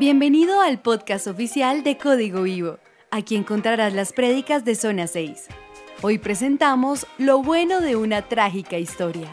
Bienvenido 0.00 0.62
al 0.62 0.80
podcast 0.80 1.26
oficial 1.26 1.82
de 1.84 1.98
Código 1.98 2.44
Vivo. 2.44 2.78
Aquí 3.10 3.36
encontrarás 3.36 3.92
las 3.92 4.14
prédicas 4.14 4.64
de 4.64 4.74
Zona 4.74 5.06
6. 5.06 5.48
Hoy 6.00 6.16
presentamos 6.16 7.06
Lo 7.18 7.42
bueno 7.42 7.82
de 7.82 7.96
una 7.96 8.22
trágica 8.22 8.78
historia, 8.78 9.28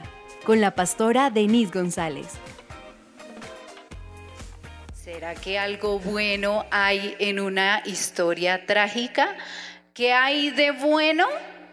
con 0.46 0.60
la 0.60 0.76
pastora 0.76 1.30
Denise 1.30 1.72
González. 1.72 2.28
¿Será 4.94 5.36
que 5.36 5.58
algo 5.58 6.00
bueno 6.00 6.66
hay 6.70 7.16
en 7.20 7.40
una 7.40 7.82
historia 7.86 8.66
trágica? 8.66 9.38
¿Qué 9.94 10.12
hay 10.12 10.50
de 10.50 10.72
bueno 10.72 11.28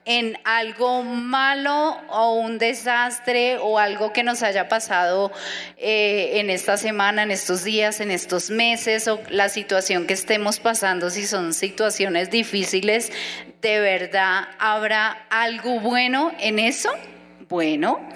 en 0.05 0.39
algo 0.45 1.02
malo 1.02 1.96
o 2.09 2.34
un 2.34 2.59
desastre 2.59 3.57
o 3.59 3.79
algo 3.79 4.12
que 4.12 4.23
nos 4.23 4.43
haya 4.43 4.69
pasado 4.69 5.32
eh, 5.77 6.41
en 6.41 6.50
esta 6.50 6.77
semana, 6.77 7.23
en 7.23 7.30
estos 7.30 7.64
días, 7.64 8.01
en 8.01 8.11
estos 8.11 8.51
meses 8.51 9.09
o 9.09 9.20
la 9.30 9.48
situación 9.48 10.06
que 10.06 10.14
estemos 10.14 10.61
pasando, 10.61 11.11
si 11.11 11.27
son 11.27 11.55
situaciones 11.55 12.30
difíciles, 12.30 13.12
¿de 13.62 13.80
verdad 13.80 14.48
habrá 14.59 15.27
algo 15.30 15.80
bueno 15.80 16.33
en 16.39 16.59
eso? 16.59 16.91
Bueno, 17.48 18.06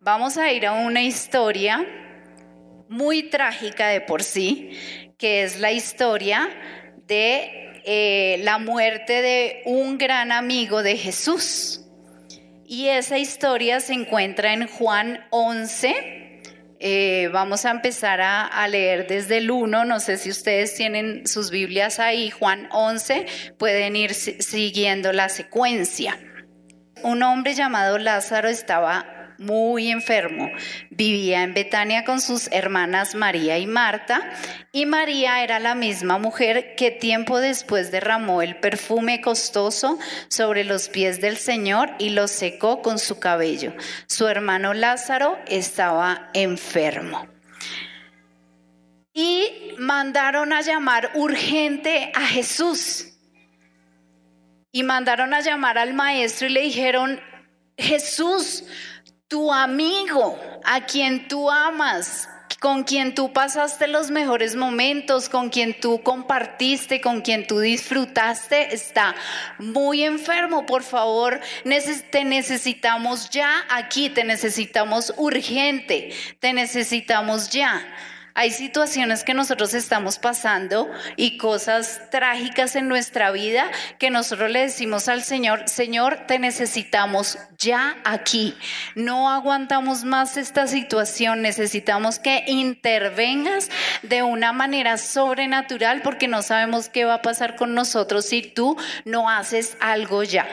vamos 0.00 0.36
a 0.36 0.52
ir 0.52 0.66
a 0.66 0.72
una 0.72 1.02
historia 1.02 1.86
muy 2.88 3.22
trágica 3.22 3.88
de 3.88 4.02
por 4.02 4.22
sí, 4.22 4.78
que 5.16 5.44
es 5.44 5.58
la 5.60 5.72
historia 5.72 6.50
de 7.06 7.71
eh, 7.84 8.40
la 8.42 8.58
muerte 8.58 9.22
de 9.22 9.62
un 9.64 9.98
gran 9.98 10.32
amigo 10.32 10.82
de 10.82 10.96
Jesús. 10.96 11.80
Y 12.66 12.88
esa 12.88 13.18
historia 13.18 13.80
se 13.80 13.92
encuentra 13.92 14.52
en 14.52 14.66
Juan 14.66 15.26
11. 15.30 16.40
Eh, 16.80 17.28
vamos 17.32 17.64
a 17.64 17.70
empezar 17.70 18.20
a, 18.20 18.46
a, 18.46 18.66
leer 18.68 19.06
desde 19.06 19.38
el 19.38 19.50
1. 19.50 19.84
No 19.84 20.00
sé 20.00 20.16
si 20.16 20.30
ustedes 20.30 20.74
tienen 20.74 21.26
sus 21.26 21.50
Biblias 21.50 22.00
ahí. 22.00 22.30
Juan 22.30 22.68
11. 22.72 23.26
Pueden 23.58 23.94
ir 23.94 24.14
siguiendo 24.14 25.12
la 25.12 25.28
secuencia. 25.28 26.18
Un 27.02 27.22
hombre 27.22 27.54
llamado 27.54 27.98
Lázaro 27.98 28.48
estaba 28.48 29.21
muy 29.42 29.90
enfermo. 29.90 30.50
Vivía 30.90 31.42
en 31.42 31.54
Betania 31.54 32.04
con 32.04 32.20
sus 32.20 32.48
hermanas 32.52 33.14
María 33.14 33.58
y 33.58 33.66
Marta, 33.66 34.22
y 34.72 34.86
María 34.86 35.42
era 35.42 35.58
la 35.58 35.74
misma 35.74 36.18
mujer 36.18 36.74
que 36.76 36.90
tiempo 36.90 37.38
después 37.38 37.90
derramó 37.90 38.42
el 38.42 38.56
perfume 38.56 39.20
costoso 39.20 39.98
sobre 40.28 40.64
los 40.64 40.88
pies 40.88 41.20
del 41.20 41.36
Señor 41.36 41.90
y 41.98 42.10
lo 42.10 42.28
secó 42.28 42.82
con 42.82 42.98
su 42.98 43.18
cabello. 43.18 43.74
Su 44.06 44.28
hermano 44.28 44.74
Lázaro 44.74 45.38
estaba 45.46 46.30
enfermo. 46.34 47.26
Y 49.14 49.74
mandaron 49.78 50.52
a 50.52 50.62
llamar 50.62 51.10
urgente 51.14 52.10
a 52.14 52.26
Jesús. 52.26 53.08
Y 54.70 54.84
mandaron 54.84 55.34
a 55.34 55.40
llamar 55.40 55.76
al 55.76 55.92
maestro 55.92 56.46
y 56.46 56.50
le 56.50 56.62
dijeron, 56.62 57.20
Jesús, 57.76 58.64
tu 59.32 59.50
amigo, 59.50 60.38
a 60.62 60.84
quien 60.84 61.26
tú 61.26 61.50
amas, 61.50 62.28
con 62.60 62.84
quien 62.84 63.14
tú 63.14 63.32
pasaste 63.32 63.86
los 63.86 64.10
mejores 64.10 64.56
momentos, 64.56 65.30
con 65.30 65.48
quien 65.48 65.80
tú 65.80 66.02
compartiste, 66.02 67.00
con 67.00 67.22
quien 67.22 67.46
tú 67.46 67.60
disfrutaste, 67.60 68.74
está 68.74 69.14
muy 69.58 70.04
enfermo. 70.04 70.66
Por 70.66 70.82
favor, 70.82 71.40
te 72.10 72.24
necesitamos 72.24 73.30
ya 73.30 73.64
aquí, 73.70 74.10
te 74.10 74.24
necesitamos 74.24 75.14
urgente, 75.16 76.12
te 76.38 76.52
necesitamos 76.52 77.48
ya. 77.48 77.82
Hay 78.34 78.50
situaciones 78.50 79.24
que 79.24 79.34
nosotros 79.34 79.74
estamos 79.74 80.18
pasando 80.18 80.90
y 81.16 81.36
cosas 81.36 82.10
trágicas 82.10 82.76
en 82.76 82.88
nuestra 82.88 83.30
vida 83.30 83.70
que 83.98 84.10
nosotros 84.10 84.50
le 84.50 84.60
decimos 84.60 85.08
al 85.08 85.22
Señor, 85.22 85.68
Señor, 85.68 86.26
te 86.26 86.38
necesitamos 86.38 87.38
ya 87.58 87.96
aquí. 88.04 88.56
No 88.94 89.30
aguantamos 89.30 90.04
más 90.04 90.36
esta 90.36 90.66
situación, 90.66 91.42
necesitamos 91.42 92.18
que 92.18 92.44
intervengas 92.46 93.70
de 94.02 94.22
una 94.22 94.52
manera 94.52 94.96
sobrenatural 94.96 96.02
porque 96.02 96.28
no 96.28 96.42
sabemos 96.42 96.88
qué 96.88 97.04
va 97.04 97.14
a 97.14 97.22
pasar 97.22 97.56
con 97.56 97.74
nosotros 97.74 98.24
si 98.24 98.42
tú 98.42 98.76
no 99.04 99.28
haces 99.28 99.76
algo 99.80 100.22
ya. 100.22 100.48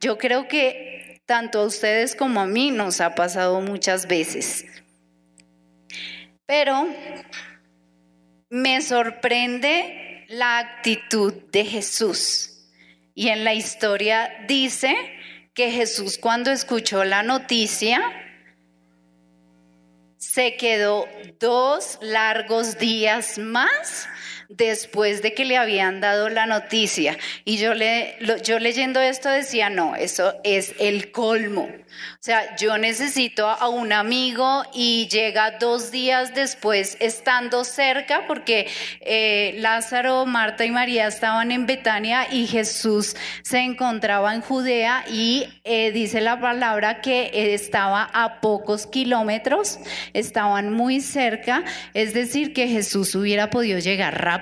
Yo 0.00 0.18
creo 0.18 0.48
que 0.48 1.22
tanto 1.26 1.60
a 1.60 1.64
ustedes 1.64 2.14
como 2.14 2.40
a 2.40 2.46
mí 2.46 2.70
nos 2.70 3.00
ha 3.00 3.14
pasado 3.14 3.60
muchas 3.60 4.06
veces. 4.06 4.66
Pero 6.54 6.86
me 8.50 8.82
sorprende 8.82 10.26
la 10.28 10.58
actitud 10.58 11.32
de 11.50 11.64
Jesús. 11.64 12.68
Y 13.14 13.28
en 13.28 13.42
la 13.42 13.54
historia 13.54 14.30
dice 14.46 14.94
que 15.54 15.70
Jesús 15.70 16.18
cuando 16.18 16.50
escuchó 16.50 17.04
la 17.04 17.22
noticia, 17.22 18.02
se 20.18 20.58
quedó 20.58 21.08
dos 21.40 21.98
largos 22.02 22.76
días 22.76 23.38
más 23.38 24.06
después 24.48 25.22
de 25.22 25.34
que 25.34 25.44
le 25.44 25.56
habían 25.56 26.00
dado 26.00 26.28
la 26.28 26.46
noticia. 26.46 27.16
Y 27.44 27.58
yo, 27.58 27.74
le, 27.74 28.16
yo 28.44 28.58
leyendo 28.58 29.00
esto 29.00 29.28
decía, 29.28 29.70
no, 29.70 29.96
eso 29.96 30.34
es 30.44 30.74
el 30.78 31.10
colmo. 31.10 31.68
O 32.14 32.24
sea, 32.24 32.56
yo 32.56 32.78
necesito 32.78 33.48
a 33.48 33.68
un 33.68 33.92
amigo 33.92 34.62
y 34.72 35.08
llega 35.08 35.58
dos 35.58 35.90
días 35.90 36.34
después 36.34 36.96
estando 37.00 37.64
cerca 37.64 38.26
porque 38.26 38.68
eh, 39.00 39.54
Lázaro, 39.58 40.24
Marta 40.24 40.64
y 40.64 40.70
María 40.70 41.06
estaban 41.06 41.52
en 41.52 41.66
Betania 41.66 42.32
y 42.32 42.46
Jesús 42.46 43.16
se 43.42 43.58
encontraba 43.58 44.34
en 44.34 44.40
Judea 44.40 45.04
y 45.08 45.46
eh, 45.64 45.92
dice 45.92 46.20
la 46.20 46.40
palabra 46.40 47.00
que 47.00 47.54
estaba 47.54 48.08
a 48.12 48.40
pocos 48.40 48.86
kilómetros, 48.86 49.78
estaban 50.14 50.72
muy 50.72 51.00
cerca, 51.00 51.64
es 51.94 52.14
decir, 52.14 52.52
que 52.52 52.68
Jesús 52.68 53.14
hubiera 53.14 53.50
podido 53.50 53.78
llegar 53.78 54.22
rápido 54.22 54.41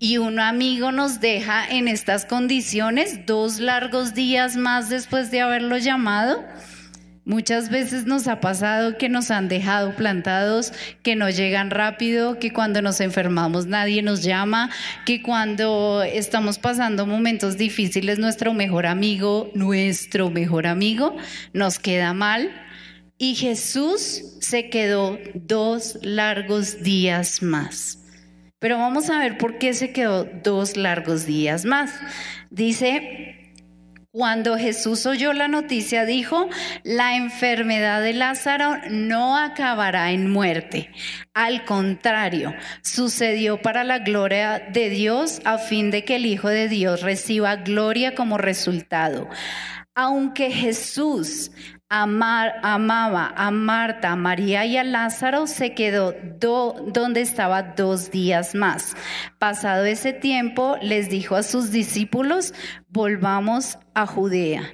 y 0.00 0.18
un 0.18 0.38
amigo 0.38 0.92
nos 0.92 1.20
deja 1.20 1.66
en 1.68 1.88
estas 1.88 2.24
condiciones 2.24 3.26
dos 3.26 3.58
largos 3.58 4.14
días 4.14 4.56
más 4.56 4.88
después 4.88 5.30
de 5.30 5.40
haberlo 5.40 5.76
llamado. 5.78 6.44
Muchas 7.24 7.68
veces 7.68 8.06
nos 8.06 8.26
ha 8.26 8.40
pasado 8.40 8.96
que 8.96 9.10
nos 9.10 9.30
han 9.30 9.48
dejado 9.48 9.94
plantados, 9.94 10.72
que 11.02 11.14
no 11.14 11.28
llegan 11.28 11.70
rápido, 11.70 12.38
que 12.38 12.54
cuando 12.54 12.80
nos 12.80 13.00
enfermamos 13.00 13.66
nadie 13.66 14.02
nos 14.02 14.22
llama, 14.22 14.70
que 15.04 15.20
cuando 15.20 16.02
estamos 16.02 16.58
pasando 16.58 17.04
momentos 17.04 17.58
difíciles 17.58 18.18
nuestro 18.18 18.54
mejor 18.54 18.86
amigo, 18.86 19.50
nuestro 19.54 20.30
mejor 20.30 20.66
amigo, 20.66 21.16
nos 21.52 21.78
queda 21.78 22.14
mal. 22.14 22.50
Y 23.18 23.34
Jesús 23.34 24.22
se 24.40 24.70
quedó 24.70 25.18
dos 25.34 25.98
largos 26.02 26.82
días 26.82 27.42
más. 27.42 27.98
Pero 28.58 28.78
vamos 28.78 29.08
a 29.10 29.18
ver 29.18 29.38
por 29.38 29.58
qué 29.58 29.72
se 29.72 29.92
quedó 29.92 30.24
dos 30.24 30.76
largos 30.76 31.26
días 31.26 31.64
más. 31.64 31.92
Dice, 32.50 33.38
cuando 34.10 34.58
Jesús 34.58 35.06
oyó 35.06 35.32
la 35.32 35.46
noticia, 35.46 36.04
dijo, 36.04 36.48
la 36.82 37.14
enfermedad 37.14 38.02
de 38.02 38.14
Lázaro 38.14 38.78
no 38.90 39.36
acabará 39.36 40.10
en 40.10 40.28
muerte. 40.30 40.90
Al 41.34 41.64
contrario, 41.64 42.52
sucedió 42.82 43.62
para 43.62 43.84
la 43.84 44.00
gloria 44.00 44.58
de 44.58 44.90
Dios 44.90 45.40
a 45.44 45.58
fin 45.58 45.92
de 45.92 46.04
que 46.04 46.16
el 46.16 46.26
Hijo 46.26 46.48
de 46.48 46.68
Dios 46.68 47.02
reciba 47.02 47.56
gloria 47.56 48.16
como 48.16 48.38
resultado. 48.38 49.28
Aunque 49.94 50.50
Jesús 50.50 51.52
amaba 51.88 53.32
a 53.34 53.50
Marta, 53.50 54.12
a 54.12 54.16
María 54.16 54.66
y 54.66 54.76
a 54.76 54.84
Lázaro, 54.84 55.46
se 55.46 55.74
quedó 55.74 56.14
donde 56.38 57.20
estaba 57.22 57.62
dos 57.62 58.10
días 58.10 58.54
más. 58.54 58.94
Pasado 59.38 59.84
ese 59.84 60.12
tiempo, 60.12 60.76
les 60.82 61.08
dijo 61.08 61.36
a 61.36 61.42
sus 61.42 61.70
discípulos, 61.70 62.52
volvamos 62.88 63.78
a 63.94 64.06
Judea. 64.06 64.70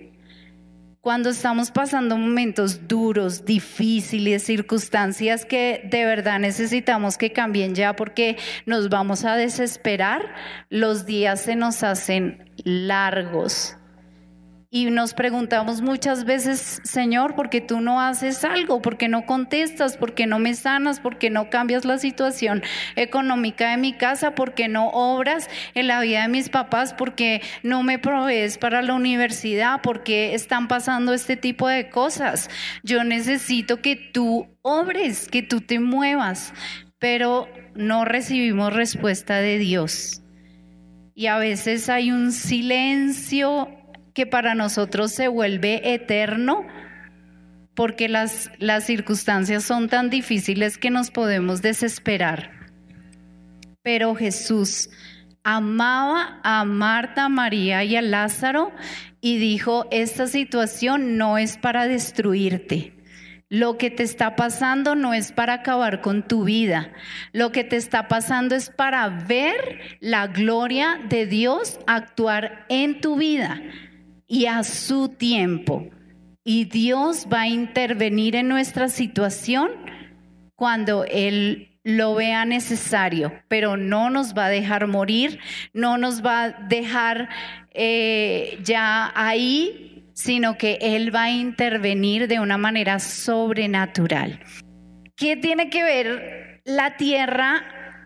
Cuando 1.00 1.28
estamos 1.28 1.70
pasando 1.70 2.16
momentos 2.16 2.88
duros, 2.88 3.44
difíciles, 3.44 4.42
circunstancias 4.42 5.44
que 5.44 5.86
de 5.90 6.06
verdad 6.06 6.38
necesitamos 6.38 7.18
que 7.18 7.30
cambien 7.30 7.74
ya 7.74 7.94
porque 7.94 8.38
nos 8.64 8.88
vamos 8.88 9.26
a 9.26 9.36
desesperar, 9.36 10.34
los 10.70 11.04
días 11.04 11.42
se 11.42 11.56
nos 11.56 11.82
hacen 11.82 12.50
largos 12.64 13.76
y 14.74 14.86
nos 14.86 15.14
preguntamos 15.14 15.82
muchas 15.82 16.24
veces, 16.24 16.80
Señor, 16.82 17.36
¿por 17.36 17.48
qué 17.48 17.60
tú 17.60 17.80
no 17.80 18.00
haces 18.00 18.44
algo? 18.44 18.82
¿Por 18.82 18.96
qué 18.96 19.06
no 19.06 19.24
contestas? 19.24 19.96
¿Por 19.96 20.14
qué 20.14 20.26
no 20.26 20.40
me 20.40 20.54
sanas? 20.54 20.98
¿Por 20.98 21.16
qué 21.16 21.30
no 21.30 21.48
cambias 21.48 21.84
la 21.84 21.96
situación 21.96 22.60
económica 22.96 23.70
de 23.70 23.76
mi 23.76 23.92
casa? 23.92 24.34
¿Por 24.34 24.54
qué 24.54 24.66
no 24.66 24.88
obras 24.88 25.48
en 25.74 25.86
la 25.86 26.00
vida 26.00 26.22
de 26.22 26.28
mis 26.28 26.48
papás? 26.48 26.92
¿Por 26.92 27.14
qué 27.14 27.40
no 27.62 27.84
me 27.84 28.00
provees 28.00 28.58
para 28.58 28.82
la 28.82 28.94
universidad? 28.94 29.80
¿Por 29.80 30.02
qué 30.02 30.34
están 30.34 30.66
pasando 30.66 31.14
este 31.14 31.36
tipo 31.36 31.68
de 31.68 31.88
cosas? 31.88 32.50
Yo 32.82 33.04
necesito 33.04 33.80
que 33.80 33.94
tú 33.94 34.48
obres, 34.62 35.28
que 35.28 35.44
tú 35.44 35.60
te 35.60 35.78
muevas. 35.78 36.52
pero 36.98 37.48
no 37.76 38.04
recibimos 38.04 38.72
respuesta 38.72 39.36
de 39.36 39.58
Dios. 39.58 40.22
Y 41.14 41.26
a 41.26 41.38
veces 41.38 41.88
hay 41.88 42.10
un 42.10 42.32
silencio 42.32 43.68
que 44.14 44.26
para 44.26 44.54
nosotros 44.54 45.12
se 45.12 45.28
vuelve 45.28 45.92
eterno 45.92 46.64
porque 47.74 48.08
las, 48.08 48.50
las 48.58 48.84
circunstancias 48.84 49.64
son 49.64 49.88
tan 49.88 50.08
difíciles 50.08 50.78
que 50.78 50.90
nos 50.90 51.10
podemos 51.10 51.60
desesperar. 51.60 52.50
Pero 53.82 54.14
Jesús 54.14 54.88
amaba 55.42 56.40
a 56.44 56.64
Marta, 56.64 57.28
María 57.28 57.82
y 57.82 57.96
a 57.96 58.02
Lázaro 58.02 58.72
y 59.20 59.38
dijo, 59.38 59.88
esta 59.90 60.28
situación 60.28 61.18
no 61.18 61.36
es 61.36 61.58
para 61.58 61.88
destruirte. 61.88 62.92
Lo 63.50 63.76
que 63.76 63.90
te 63.90 64.04
está 64.04 64.36
pasando 64.36 64.94
no 64.94 65.12
es 65.12 65.32
para 65.32 65.54
acabar 65.54 66.00
con 66.00 66.26
tu 66.26 66.44
vida. 66.44 66.92
Lo 67.32 67.52
que 67.52 67.62
te 67.62 67.76
está 67.76 68.08
pasando 68.08 68.54
es 68.54 68.70
para 68.70 69.08
ver 69.08 69.98
la 70.00 70.28
gloria 70.28 71.00
de 71.08 71.26
Dios 71.26 71.78
actuar 71.86 72.64
en 72.68 73.00
tu 73.00 73.16
vida 73.16 73.60
y 74.34 74.46
a 74.46 74.64
su 74.64 75.10
tiempo. 75.10 75.88
Y 76.42 76.64
Dios 76.64 77.28
va 77.32 77.42
a 77.42 77.48
intervenir 77.48 78.34
en 78.34 78.48
nuestra 78.48 78.88
situación 78.88 79.70
cuando 80.56 81.04
Él 81.04 81.78
lo 81.84 82.16
vea 82.16 82.44
necesario, 82.44 83.32
pero 83.46 83.76
no 83.76 84.10
nos 84.10 84.36
va 84.36 84.46
a 84.46 84.50
dejar 84.50 84.88
morir, 84.88 85.38
no 85.72 85.98
nos 85.98 86.24
va 86.24 86.42
a 86.42 86.50
dejar 86.50 87.28
eh, 87.70 88.58
ya 88.64 89.12
ahí, 89.14 90.04
sino 90.14 90.58
que 90.58 90.78
Él 90.80 91.14
va 91.14 91.24
a 91.24 91.30
intervenir 91.30 92.26
de 92.26 92.40
una 92.40 92.58
manera 92.58 92.98
sobrenatural. 92.98 94.40
¿Qué 95.14 95.36
tiene 95.36 95.70
que 95.70 95.84
ver 95.84 96.60
la 96.64 96.96
tierra 96.96 97.62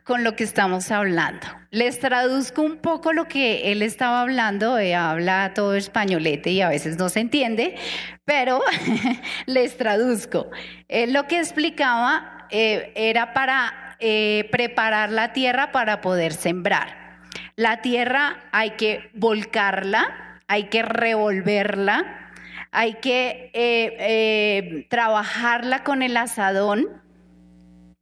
con 0.09 0.25
lo 0.25 0.35
que 0.35 0.43
estamos 0.43 0.91
hablando? 0.91 1.47
Les 1.71 2.01
traduzco 2.01 2.63
un 2.63 2.79
poco 2.79 3.13
lo 3.13 3.29
que 3.29 3.71
él 3.71 3.83
estaba 3.83 4.23
hablando, 4.23 4.79
eh, 4.79 4.95
habla 4.95 5.53
todo 5.55 5.75
españolete 5.75 6.51
y 6.51 6.63
a 6.63 6.71
veces 6.71 6.97
no 6.97 7.11
se 7.11 7.21
entiende, 7.21 7.77
pero 8.25 8.63
les 9.47 9.77
traduzco. 9.77 10.51
lo 10.89 11.27
que 11.27 11.39
explicaba 11.39 12.47
eh, 12.51 12.91
era 12.95 13.35
para 13.35 13.97
eh, 14.01 14.49
preparar 14.51 15.13
la 15.13 15.35
tierra 15.35 15.73
para 15.73 16.01
poder 16.01 16.33
sembrar. 16.33 17.19
La 17.57 17.83
tierra 17.83 18.39
hay 18.51 18.71
que 18.71 19.11
volcarla, 19.13 20.39
hay 20.47 20.65
que 20.65 20.83
revolverla, 20.83 22.33
hay 22.71 22.95
que 22.95 23.51
eh, 23.53 24.87
trabajarla 24.89 25.85
con 25.85 26.03
el 26.03 26.17
asadón 26.17 27.03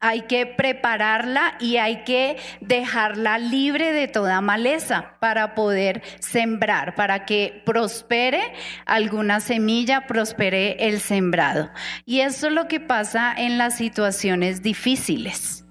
hay 0.01 0.23
que 0.23 0.47
prepararla 0.47 1.57
y 1.59 1.79
hay 1.79 2.05
que 2.05 2.37
dejarla 2.61 3.39
libre 3.39 3.93
de 3.93 4.09
toda 4.09 4.41
maleza 4.41 5.17
para 5.21 5.55
poder 5.55 6.03
sembrar, 6.21 6.95
para 6.95 7.25
que 7.25 7.63
prospere 7.65 8.53
alguna 8.85 9.41
semilla, 9.41 10.07
prospere 10.07 10.89
el 10.89 11.01
sembrado. 11.01 11.71
Y 12.05 12.21
eso 12.21 12.49
es 12.49 12.53
lo 12.53 12.69
que 12.69 12.81
pasa 12.81 13.33
en 13.37 13.59
las 13.59 13.77
situaciones 13.77 14.63
difíciles. 14.63 15.65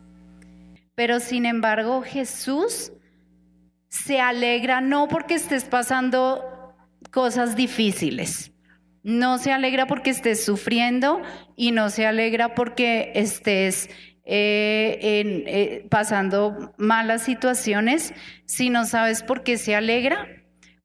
Pero 0.96 1.20
sin 1.20 1.46
embargo 1.46 2.02
Jesús 2.02 2.92
se 3.90 4.20
alegra 4.20 4.82
no 4.82 5.08
porque 5.08 5.36
estés 5.36 5.66
pasando 5.66 6.74
cosas 7.12 7.56
difíciles, 7.56 8.52
no 9.04 9.38
se 9.38 9.52
alegra 9.52 9.86
porque 9.86 10.10
estés 10.10 10.44
sufriendo 10.44 11.22
y 11.56 11.72
no 11.72 11.92
se 11.92 12.08
alegra 12.08 12.56
porque 12.56 13.12
estés 13.14 13.90
eh, 14.26 14.98
eh, 15.02 15.88
pasando 15.90 16.74
malas 16.78 17.24
situaciones, 17.24 18.14
si 18.46 18.70
no 18.70 18.86
sabes 18.86 19.22
por 19.22 19.44
qué 19.44 19.58
se 19.58 19.76
alegra, 19.76 20.28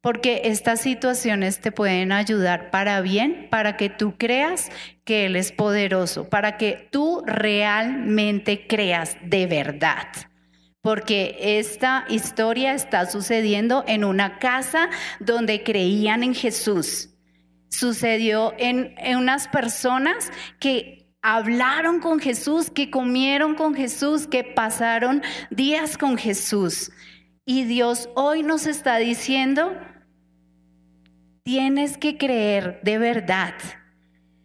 porque 0.02 0.42
estas 0.44 0.80
situaciones 0.80 1.60
te 1.60 1.72
pueden 1.72 2.12
ayudar 2.12 2.70
para 2.70 3.00
bien, 3.00 3.48
para 3.50 3.76
que 3.76 3.88
tú 3.90 4.16
creas 4.16 4.70
que 5.04 5.26
Él 5.26 5.36
es 5.36 5.52
poderoso, 5.52 6.28
para 6.28 6.56
que 6.56 6.88
tú 6.90 7.22
realmente 7.26 8.66
creas 8.66 9.16
de 9.22 9.46
verdad. 9.46 10.06
Porque 10.82 11.36
esta 11.58 12.06
historia 12.08 12.72
está 12.72 13.04
sucediendo 13.04 13.84
en 13.86 14.04
una 14.04 14.38
casa 14.38 14.88
donde 15.18 15.62
creían 15.62 16.22
en 16.22 16.34
Jesús. 16.34 17.10
Sucedió 17.68 18.54
en, 18.58 18.94
en 18.96 19.18
unas 19.18 19.48
personas 19.48 20.32
que 20.58 20.99
hablaron 21.22 22.00
con 22.00 22.20
Jesús, 22.20 22.70
que 22.70 22.90
comieron 22.90 23.54
con 23.54 23.74
Jesús, 23.74 24.26
que 24.26 24.44
pasaron 24.44 25.22
días 25.50 25.98
con 25.98 26.16
Jesús. 26.16 26.90
Y 27.44 27.64
Dios 27.64 28.08
hoy 28.14 28.42
nos 28.42 28.66
está 28.66 28.96
diciendo, 28.96 29.76
tienes 31.42 31.98
que 31.98 32.16
creer 32.16 32.80
de 32.82 32.98
verdad. 32.98 33.54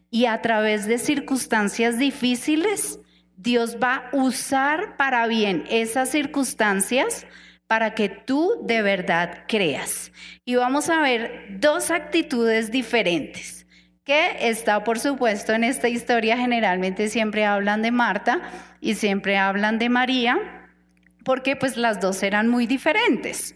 Y 0.09 0.25
a 0.25 0.41
través 0.41 0.87
de 0.87 0.97
circunstancias 0.97 1.97
difíciles, 1.97 2.99
Dios 3.37 3.77
va 3.81 4.09
a 4.11 4.15
usar 4.15 4.95
para 4.97 5.27
bien 5.27 5.65
esas 5.69 6.09
circunstancias 6.09 7.27
para 7.67 7.95
que 7.95 8.09
tú 8.09 8.61
de 8.63 8.81
verdad 8.81 9.43
creas. 9.47 10.11
Y 10.45 10.55
vamos 10.55 10.89
a 10.89 11.01
ver 11.01 11.57
dos 11.59 11.91
actitudes 11.91 12.71
diferentes 12.71 13.64
que 14.05 14.49
está, 14.49 14.83
por 14.83 14.99
supuesto, 14.99 15.51
en 15.53 15.63
esta 15.63 15.89
historia 15.89 16.37
generalmente 16.37 17.09
siempre 17.09 17.43
hablan 17.43 17.81
de 17.81 17.89
Marta 17.91 18.39
y 18.79 18.93
siempre 18.93 19.37
hablan 19.37 19.79
de 19.79 19.89
María, 19.89 20.37
porque 21.23 21.55
pues 21.55 21.75
las 21.75 21.99
dos 21.99 22.21
eran 22.21 22.47
muy 22.47 22.67
diferentes. 22.67 23.55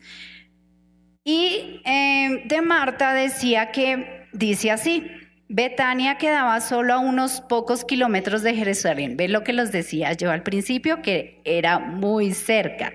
Y 1.24 1.81
em, 1.86 2.48
de 2.48 2.62
Marta 2.63 3.13
decía 3.13 3.72
que, 3.72 4.28
dice 4.34 4.72
así, 4.72 5.12
Betania 5.50 6.18
quedaba 6.18 6.60
solo 6.62 6.96
a 6.96 7.00
unos 7.00 7.42
pocos 7.42 7.86
kilómetros 7.86 8.42
de 8.42 8.56
Jerusalén. 8.56 9.18
¿Ves 9.18 9.30
lo 9.30 9.44
que 9.44 9.54
los 9.54 9.72
decía 9.72 10.13
yo 10.13 10.31
al 10.31 10.42
principio? 10.42 11.04
Que 11.04 11.42
era 11.46 11.78
muy 11.78 12.34
cerca. 12.34 12.94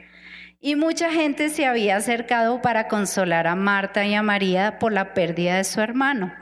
Y 0.61 0.75
mucha 0.75 1.13
gente 1.13 1.51
se 1.51 1.67
había 1.67 1.97
acercado 1.97 2.61
para 2.63 2.89
consolar 2.89 3.47
a 3.47 3.55
Marta 3.55 4.05
y 4.05 4.15
a 4.15 4.23
María 4.23 4.81
por 4.81 4.93
la 4.93 5.15
pérdida 5.15 5.57
de 5.57 5.65
su 5.65 5.81
hermano. 5.81 6.33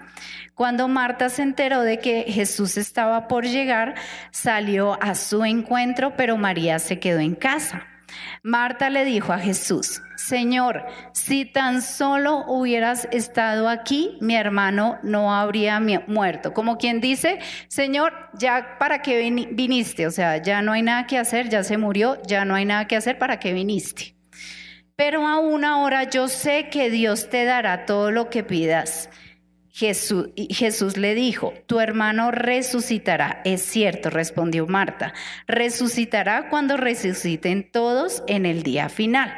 Cuando 0.63 0.87
Marta 0.87 1.29
se 1.29 1.43
enteró 1.43 1.83
de 1.83 1.99
que 1.99 2.23
Jesús 2.29 2.77
estaba 2.77 3.27
por 3.27 3.45
llegar, 3.45 3.97
salió 4.31 4.97
a 5.03 5.17
su 5.17 5.45
encuentro, 5.45 6.15
pero 6.17 6.37
María 6.37 6.79
se 6.79 7.01
quedó 7.01 7.19
en 7.19 7.35
casa. 7.35 7.85
Marta 8.45 8.89
le 8.89 9.05
dijo 9.05 9.33
a 9.33 9.41
Jesús, 9.41 10.01
Señor, 10.15 10.87
si 11.15 11.47
tan 11.47 11.83
solo 11.83 12.45
hubieras 12.47 13.09
estado 13.11 13.69
aquí, 13.69 14.17
mi 14.21 14.37
hermano 14.37 15.01
no 15.03 15.35
habría 15.35 15.81
muerto. 16.07 16.55
Como 16.55 16.79
quien 16.79 17.01
dice, 17.01 17.41
Señor, 17.67 18.13
ya 18.35 18.77
para 18.79 19.03
qué 19.03 19.19
viniste, 19.51 20.07
o 20.07 20.13
sea, 20.13 20.37
ya 20.37 20.63
no 20.63 20.71
hay 20.71 20.83
nada 20.83 21.09
que 21.09 21.19
hacer, 21.19 21.49
ya 21.49 21.65
se 21.65 21.77
murió, 21.77 22.23
ya 22.25 22.45
no 22.45 22.55
hay 22.55 22.67
nada 22.67 22.87
que 22.87 22.95
hacer, 22.95 23.19
¿para 23.19 23.41
qué 23.41 23.53
viniste? 23.53 24.15
Pero 24.95 25.27
aún 25.27 25.65
ahora 25.65 26.05
yo 26.05 26.29
sé 26.29 26.69
que 26.69 26.89
Dios 26.89 27.31
te 27.31 27.45
dará 27.45 27.85
todo 27.85 28.13
lo 28.13 28.31
que 28.31 28.45
pidas. 28.45 29.11
Jesús, 29.73 30.99
le 30.99 31.15
dijo, 31.15 31.55
tu 31.67 31.81
hermano 31.81 32.31
resucitará. 32.31 33.41
Es 33.47 33.63
cierto, 33.63 34.11
respondió 34.11 34.67
Marta, 34.67 35.15
resucitará 35.47 36.51
cuando 36.51 36.77
resuciten 36.77 37.71
todos 37.73 38.23
en 38.29 38.45
el 38.45 38.63
día 38.63 38.91
final. 38.91 39.33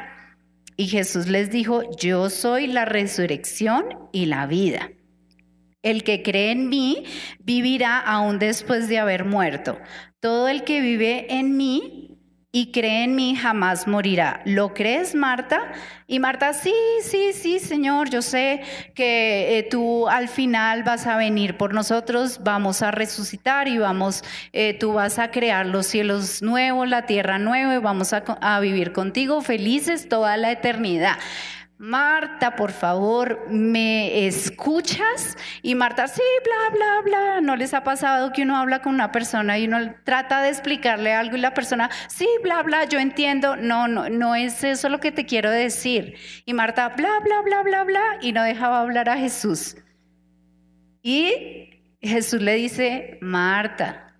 Y 0.75 0.87
Jesús 0.87 1.27
les 1.27 1.51
dijo, 1.51 1.83
yo 1.97 2.29
soy 2.29 2.67
la 2.67 2.83
resurrección 2.83 3.85
y 4.11 4.25
la 4.25 4.45
vida. 4.45 4.91
El 5.81 6.03
que 6.03 6.21
cree 6.21 6.51
en 6.51 6.67
mí 6.67 7.05
vivirá 7.39 7.99
aún 7.99 8.37
después 8.37 8.89
de 8.89 8.99
haber 8.99 9.23
muerto. 9.23 9.79
Todo 10.19 10.49
el 10.49 10.65
que 10.65 10.81
vive 10.81 11.33
en 11.33 11.55
mí 11.55 12.14
y 12.55 12.71
cree 12.71 13.03
en 13.03 13.15
mí 13.15 13.35
jamás 13.35 13.85
morirá. 13.85 14.39
¿Lo 14.45 14.73
crees, 14.73 15.13
Marta? 15.13 15.73
Y 16.07 16.19
Marta, 16.19 16.53
sí, 16.53 16.73
sí, 17.01 17.33
sí, 17.33 17.59
Señor, 17.59 18.09
yo 18.09 18.21
sé 18.21 18.61
que 18.93 19.57
eh, 19.57 19.63
tú 19.63 20.07
al 20.07 20.29
final 20.29 20.83
vas 20.83 21.05
a 21.05 21.17
venir 21.17 21.57
por 21.57 21.73
nosotros, 21.73 22.39
vamos 22.45 22.81
a 22.81 22.91
resucitar 22.91 23.67
y 23.67 23.77
vamos, 23.77 24.23
eh, 24.53 24.73
tú 24.73 24.93
vas 24.93 25.19
a 25.19 25.31
crear 25.31 25.65
los 25.65 25.85
cielos 25.85 26.41
nuevos, 26.41 26.87
la 26.87 27.05
tierra 27.05 27.39
nueva 27.39 27.75
y 27.75 27.79
vamos 27.79 28.13
a, 28.13 28.23
a 28.39 28.61
vivir 28.61 28.93
contigo 28.93 29.41
felices 29.41 30.07
toda 30.07 30.37
la 30.37 30.53
eternidad. 30.53 31.17
Marta, 31.77 32.55
por 32.55 32.71
favor, 32.71 33.49
¿me 33.49 34.27
escuchas? 34.27 35.37
Y 35.61 35.75
Marta, 35.75 36.07
sí, 36.07 36.21
bla, 36.43 36.77
bla, 36.77 37.01
bla. 37.03 37.41
¿No 37.41 37.57
les 37.57 37.73
ha 37.73 37.83
pasado 37.83 38.31
que 38.31 38.43
uno 38.43 38.55
habla 38.55 38.81
con 38.81 38.93
una 38.93 39.11
persona 39.11 39.59
y 39.59 39.67
uno 39.67 39.93
trata 40.05 40.41
de 40.41 40.49
explicarle 40.49 41.13
algo 41.13 41.35
y 41.35 41.41
la 41.41 41.53
persona, 41.53 41.89
sí, 42.07 42.27
bla, 42.43 42.63
bla, 42.63 42.85
yo 42.85 42.99
entiendo. 42.99 43.57
No, 43.57 43.89
no, 43.89 44.09
no 44.09 44.35
es 44.35 44.63
eso 44.63 44.87
lo 44.87 45.01
que 45.01 45.11
te 45.11 45.25
quiero 45.25 45.51
decir. 45.51 46.15
Y 46.45 46.53
Marta, 46.53 46.89
bla, 46.89 47.19
bla, 47.19 47.41
bla, 47.41 47.63
bla, 47.63 47.83
bla, 47.83 48.03
y 48.21 48.31
no 48.31 48.43
dejaba 48.43 48.79
hablar 48.79 49.09
a 49.09 49.17
Jesús. 49.17 49.75
Y 51.01 51.97
Jesús 52.01 52.41
le 52.41 52.55
dice, 52.55 53.17
Marta, 53.21 54.15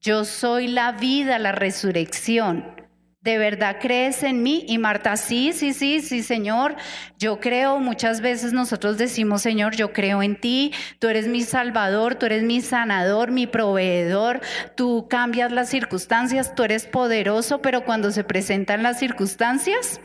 Yo 0.00 0.24
soy 0.24 0.68
la 0.68 0.92
vida, 0.92 1.38
la 1.40 1.52
resurrección. 1.52 2.85
¿De 3.26 3.38
verdad 3.38 3.78
crees 3.80 4.22
en 4.22 4.44
mí? 4.44 4.64
Y 4.68 4.78
Marta, 4.78 5.16
sí, 5.16 5.52
sí, 5.52 5.72
sí, 5.72 6.00
sí, 6.00 6.22
Señor. 6.22 6.76
Yo 7.18 7.40
creo, 7.40 7.80
muchas 7.80 8.20
veces 8.20 8.52
nosotros 8.52 8.98
decimos, 8.98 9.42
Señor, 9.42 9.74
yo 9.74 9.92
creo 9.92 10.22
en 10.22 10.40
ti, 10.40 10.72
tú 11.00 11.08
eres 11.08 11.26
mi 11.26 11.42
salvador, 11.42 12.14
tú 12.14 12.26
eres 12.26 12.44
mi 12.44 12.60
sanador, 12.60 13.32
mi 13.32 13.48
proveedor, 13.48 14.42
tú 14.76 15.08
cambias 15.10 15.50
las 15.50 15.68
circunstancias, 15.68 16.54
tú 16.54 16.62
eres 16.62 16.86
poderoso, 16.86 17.60
pero 17.60 17.84
cuando 17.84 18.12
se 18.12 18.22
presentan 18.22 18.84
las 18.84 19.00
circunstancias, 19.00 20.00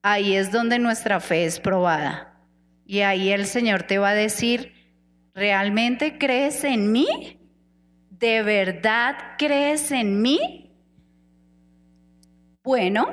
ahí 0.00 0.36
es 0.36 0.52
donde 0.52 0.78
nuestra 0.78 1.18
fe 1.18 1.46
es 1.46 1.58
probada. 1.58 2.40
Y 2.86 3.00
ahí 3.00 3.30
el 3.30 3.46
Señor 3.46 3.82
te 3.82 3.98
va 3.98 4.10
a 4.10 4.14
decir, 4.14 4.74
¿realmente 5.34 6.18
crees 6.18 6.62
en 6.62 6.92
mí? 6.92 7.08
¿De 8.10 8.44
verdad 8.44 9.16
crees 9.38 9.90
en 9.90 10.22
mí? 10.22 10.69
Bueno, 12.62 13.06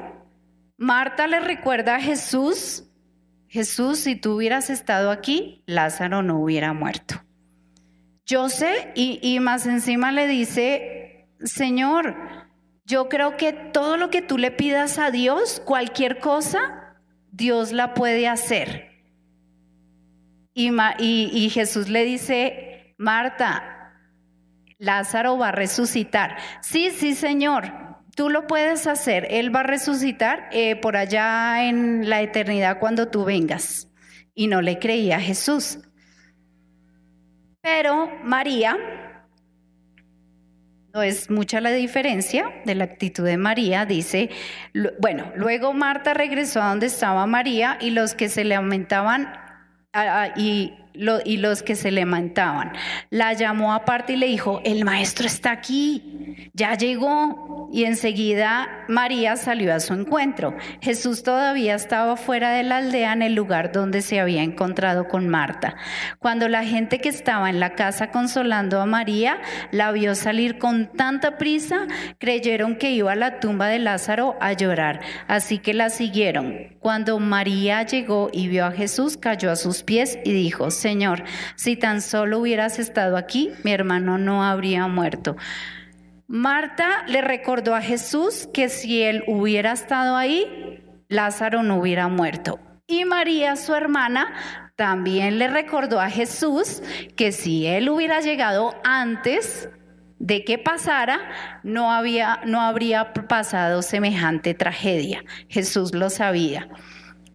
Marta 0.78 1.26
le 1.26 1.40
recuerda 1.40 1.96
a 1.96 2.02
Jesús, 2.02 2.84
Jesús, 3.48 4.00
si 4.00 4.16
tú 4.16 4.36
hubieras 4.36 4.70
estado 4.70 5.10
aquí, 5.10 5.64
Lázaro 5.66 6.22
no 6.22 6.40
hubiera 6.40 6.74
muerto. 6.74 7.16
Yo 8.26 8.50
sé, 8.50 8.92
y, 8.94 9.40
más 9.40 9.66
encima 9.66 10.12
le 10.12 10.28
dice, 10.28 11.30
Señor, 11.40 12.18
yo 12.84 13.08
creo 13.08 13.38
que 13.38 13.54
todo 13.54 13.96
lo 13.96 14.10
que 14.10 14.22
tú 14.22 14.38
le 14.38 14.52
pidas 14.52 15.00
a 15.00 15.12
Dios, 15.12 15.62
cualquier 15.64 16.20
cosa, 16.20 16.98
Dios 17.32 17.72
la 17.72 17.94
puede 17.94 18.28
hacer. 18.28 18.92
Y, 20.54 20.72
y, 21.00 21.50
Jesús 21.52 21.88
le 21.88 22.04
dice, 22.04 22.96
Marta, 22.98 23.94
Lázaro 24.78 25.38
va 25.38 25.50
a 25.50 25.54
resucitar. 25.54 26.38
Sí, 26.60 26.92
sí, 26.92 27.16
Señor, 27.16 27.87
Tú 28.18 28.32
lo 28.32 28.48
puedes 28.48 28.88
hacer. 28.88 29.28
Él 29.30 29.56
va 29.56 29.60
a 29.60 29.64
resucitar 29.64 30.50
eh, 30.52 30.76
por 30.76 30.98
allá 30.98 31.64
en 31.66 32.10
la 32.10 32.24
eternidad 32.24 32.80
cuando 32.80 33.10
tú 33.10 33.24
vengas. 33.26 33.90
Y 34.34 34.48
no 34.48 34.64
le 34.64 34.80
creía 34.80 35.18
a 35.18 35.20
Jesús. 35.20 35.78
Pero 37.62 38.10
María, 38.24 38.76
no 40.96 41.04
es 41.04 41.30
mucha 41.30 41.62
la 41.62 41.70
diferencia 41.70 42.52
de 42.66 42.74
la 42.74 42.86
actitud 42.86 43.24
de 43.24 43.38
María, 43.38 43.86
dice, 43.86 44.32
bueno, 45.00 45.32
luego 45.36 45.74
Marta 45.74 46.16
regresó 46.16 46.60
a 46.60 46.70
donde 46.70 46.88
estaba 46.88 47.28
María 47.28 47.78
y 47.80 47.92
los 47.92 48.16
que 48.16 48.30
se 48.30 48.44
lamentaban 48.46 49.32
y 50.36 50.74
y 51.26 51.38
los 51.38 51.64
que 51.64 51.76
se 51.76 51.92
lamentaban. 51.92 52.74
La 53.10 53.34
llamó 53.34 53.74
aparte 53.74 54.14
y 54.14 54.18
le 54.18 54.28
dijo, 54.28 54.62
el 54.66 54.84
maestro 54.84 55.28
está 55.28 55.52
aquí, 55.52 56.50
ya 56.54 56.76
llegó. 56.76 57.57
Y 57.72 57.84
enseguida 57.84 58.86
María 58.88 59.36
salió 59.36 59.74
a 59.74 59.80
su 59.80 59.94
encuentro. 59.94 60.56
Jesús 60.82 61.24
todavía 61.24 61.76
estaba 61.76 62.16
fuera 62.16 62.52
de 62.52 62.64
la 62.64 62.78
aldea 62.78 63.14
en 63.14 63.22
el 63.22 63.36
lugar 63.36 63.72
donde 63.72 64.02
se 64.02 64.20
había 64.20 64.44
encontrado 64.44 65.08
con 65.08 65.28
Marta. 65.28 65.76
Cuando 66.20 66.48
la 66.48 66.64
gente 66.64 67.00
que 67.00 67.10
estaba 67.10 67.50
en 67.50 67.60
la 67.60 67.76
casa 67.76 68.12
consolando 68.12 68.80
a 68.80 68.86
María 68.86 69.40
la 69.72 69.92
vio 69.92 70.16
salir 70.16 70.58
con 70.58 70.88
tanta 70.88 71.38
prisa, 71.38 71.88
creyeron 72.20 72.78
que 72.78 72.92
iba 72.92 73.12
a 73.12 73.16
la 73.16 73.40
tumba 73.40 73.68
de 73.68 73.80
Lázaro 73.80 74.38
a 74.40 74.54
llorar. 74.54 75.02
Así 75.28 75.60
que 75.60 75.74
la 75.74 75.90
siguieron. 75.90 76.78
Cuando 76.80 77.20
María 77.20 77.84
llegó 77.84 78.30
y 78.32 78.48
vio 78.48 78.66
a 78.66 78.72
Jesús, 78.72 79.18
cayó 79.18 79.52
a 79.52 79.56
sus 79.56 79.84
pies 79.84 80.20
y 80.24 80.32
dijo, 80.32 80.72
Señor, 80.72 81.24
si 81.56 81.76
tan 81.76 82.02
solo 82.02 82.40
hubieras 82.40 82.80
estado 82.80 83.18
aquí, 83.18 83.52
mi 83.64 83.74
hermano 83.74 84.18
no 84.18 84.44
habría 84.44 84.88
muerto. 84.88 85.36
Marta 86.28 87.04
le 87.08 87.22
recordó 87.22 87.74
a 87.74 87.82
Jesús 87.82 88.50
que 88.54 88.70
si 88.70 89.02
él 89.02 89.24
hubiera 89.28 89.72
estado 89.72 90.18
ahí, 90.18 90.84
Lázaro 91.08 91.64
no 91.64 91.80
hubiera 91.80 92.10
muerto. 92.10 92.60
Y 92.86 93.06
María, 93.06 93.56
su 93.56 93.74
hermana, 93.74 94.34
también 94.76 95.40
le 95.40 95.48
recordó 95.48 96.00
a 96.00 96.10
Jesús 96.10 96.84
que 97.16 97.32
si 97.32 97.66
él 97.66 97.90
hubiera 97.90 98.20
llegado 98.20 98.76
antes 98.84 99.70
de 100.20 100.44
que 100.44 100.58
pasara, 100.58 101.20
no, 101.64 101.92
había, 101.92 102.42
no 102.46 102.62
habría 102.62 103.14
pasado 103.14 103.82
semejante 103.82 104.54
tragedia. 104.54 105.24
Jesús 105.48 105.94
lo 105.94 106.10
sabía. 106.10 106.70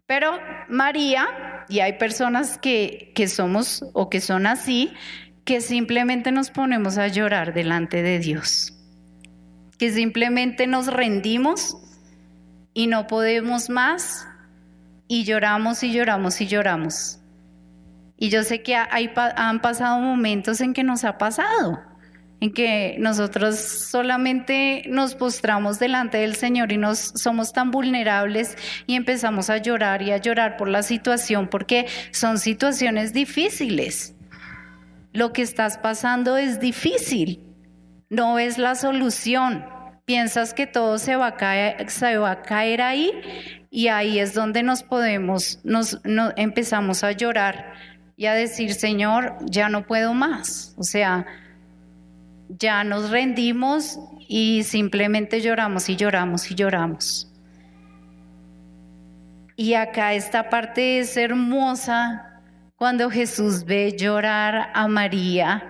Pero 0.06 0.38
María, 0.68 1.64
y 1.68 1.80
hay 1.80 1.94
personas 1.94 2.58
que, 2.58 3.12
que 3.14 3.28
somos 3.28 3.84
o 3.94 4.10
que 4.10 4.20
son 4.20 4.46
así, 4.46 4.92
que 5.44 5.60
simplemente 5.60 6.32
nos 6.32 6.50
ponemos 6.50 6.98
a 6.98 7.08
llorar 7.08 7.54
delante 7.54 8.02
de 8.02 8.18
Dios, 8.18 8.78
que 9.82 9.90
simplemente 9.90 10.68
nos 10.68 10.86
rendimos 10.86 11.76
y 12.72 12.86
no 12.86 13.08
podemos 13.08 13.68
más 13.68 14.28
y 15.08 15.24
lloramos 15.24 15.82
y 15.82 15.92
lloramos 15.92 16.40
y 16.40 16.46
lloramos. 16.46 17.18
Y 18.16 18.28
yo 18.28 18.44
sé 18.44 18.62
que 18.62 18.76
han 18.76 19.60
pasado 19.60 19.98
momentos 19.98 20.60
en 20.60 20.72
que 20.72 20.84
nos 20.84 21.02
ha 21.02 21.18
pasado 21.18 21.80
en 22.38 22.52
que 22.52 22.94
nosotros 23.00 23.58
solamente 23.58 24.84
nos 24.88 25.16
postramos 25.16 25.80
delante 25.80 26.18
del 26.18 26.36
Señor 26.36 26.70
y 26.70 26.76
nos 26.76 26.98
somos 27.16 27.52
tan 27.52 27.72
vulnerables 27.72 28.56
y 28.86 28.94
empezamos 28.94 29.50
a 29.50 29.56
llorar 29.56 30.00
y 30.02 30.12
a 30.12 30.18
llorar 30.18 30.56
por 30.56 30.68
la 30.68 30.84
situación 30.84 31.48
porque 31.48 31.88
son 32.12 32.38
situaciones 32.38 33.12
difíciles. 33.12 34.14
Lo 35.12 35.32
que 35.32 35.42
estás 35.42 35.76
pasando 35.76 36.36
es 36.36 36.60
difícil, 36.60 37.40
no 38.10 38.38
es 38.38 38.58
la 38.58 38.76
solución. 38.76 39.71
Piensas 40.04 40.52
que 40.52 40.66
todo 40.66 40.98
se 40.98 41.16
va 41.16 41.28
a 41.28 41.36
caer, 41.36 42.82
ahí 42.82 43.12
y 43.70 43.88
ahí 43.88 44.18
es 44.18 44.34
donde 44.34 44.62
nos 44.62 44.82
podemos, 44.82 45.60
nos 45.62 45.98
empezamos 46.36 47.04
a 47.04 47.12
llorar 47.12 47.72
y 48.16 48.26
a 48.26 48.34
decir, 48.34 48.74
Señor, 48.74 49.36
ya 49.42 49.68
no 49.68 49.86
puedo 49.86 50.12
más. 50.12 50.74
O 50.76 50.82
sea, 50.82 51.26
ya 52.48 52.84
nos 52.84 53.10
rendimos 53.10 53.98
y 54.28 54.62
simplemente 54.64 55.40
lloramos 55.40 55.88
y 55.88 55.96
lloramos 55.96 56.50
y 56.50 56.54
lloramos. 56.54 57.28
Y 59.56 59.74
acá 59.74 60.14
esta 60.14 60.48
parte 60.48 60.98
es 60.98 61.16
hermosa 61.16 62.40
cuando 62.76 63.10
Jesús 63.10 63.64
ve 63.64 63.94
llorar 63.96 64.70
a 64.74 64.88
María. 64.88 65.62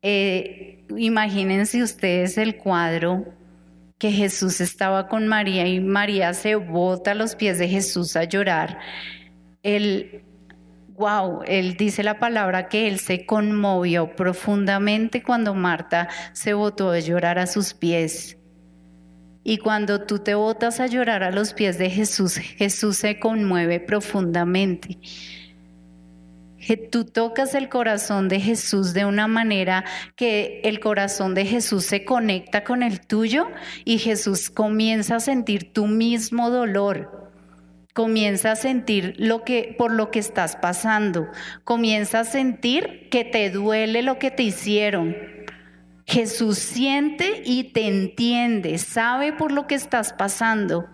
Eh, 0.00 0.77
imagínense 0.96 1.82
ustedes 1.82 2.38
el 2.38 2.56
cuadro 2.56 3.26
que 3.98 4.12
Jesús 4.12 4.60
estaba 4.60 5.08
con 5.08 5.26
María 5.26 5.66
y 5.66 5.80
María 5.80 6.32
se 6.32 6.54
bota 6.54 7.12
a 7.12 7.14
los 7.14 7.34
pies 7.34 7.58
de 7.58 7.68
Jesús 7.68 8.16
a 8.16 8.24
llorar. 8.24 8.78
El, 9.62 10.22
wow, 10.96 11.42
él 11.46 11.76
dice 11.76 12.02
la 12.04 12.20
palabra 12.20 12.68
que 12.68 12.86
él 12.86 13.00
se 13.00 13.26
conmovió 13.26 14.14
profundamente 14.14 15.22
cuando 15.22 15.54
Marta 15.54 16.08
se 16.32 16.54
botó 16.54 16.90
a 16.90 17.00
llorar 17.00 17.38
a 17.38 17.48
sus 17.48 17.74
pies. 17.74 18.36
Y 19.42 19.58
cuando 19.58 20.02
tú 20.02 20.18
te 20.18 20.34
botas 20.34 20.78
a 20.78 20.86
llorar 20.86 21.24
a 21.24 21.30
los 21.30 21.54
pies 21.54 21.78
de 21.78 21.90
Jesús, 21.90 22.36
Jesús 22.36 22.98
se 22.98 23.18
conmueve 23.18 23.80
profundamente. 23.80 24.98
Tú 26.90 27.04
tocas 27.04 27.54
el 27.54 27.68
corazón 27.68 28.28
de 28.28 28.40
Jesús 28.40 28.92
de 28.94 29.04
una 29.04 29.28
manera 29.28 29.84
que 30.16 30.60
el 30.64 30.80
corazón 30.80 31.34
de 31.34 31.46
Jesús 31.46 31.84
se 31.84 32.04
conecta 32.04 32.64
con 32.64 32.82
el 32.82 33.00
tuyo 33.00 33.48
y 33.84 33.98
Jesús 33.98 34.50
comienza 34.50 35.16
a 35.16 35.20
sentir 35.20 35.72
tu 35.72 35.86
mismo 35.86 36.50
dolor 36.50 37.18
Comienza 37.98 38.52
a 38.52 38.54
sentir 38.54 39.14
lo 39.18 39.42
que 39.42 39.74
por 39.76 39.90
lo 39.90 40.12
que 40.12 40.20
estás 40.20 40.54
pasando. 40.54 41.26
Comienza 41.64 42.20
a 42.20 42.24
sentir 42.24 43.08
que 43.10 43.24
te 43.24 43.50
duele 43.50 44.02
lo 44.02 44.20
que 44.20 44.30
te 44.30 44.44
hicieron. 44.44 45.16
Jesús 46.06 46.58
siente 46.58 47.42
y 47.44 47.72
te 47.72 47.88
entiende, 47.88 48.78
sabe 48.78 49.32
por 49.32 49.50
lo 49.50 49.66
que 49.66 49.74
estás 49.74 50.12
pasando. 50.12 50.86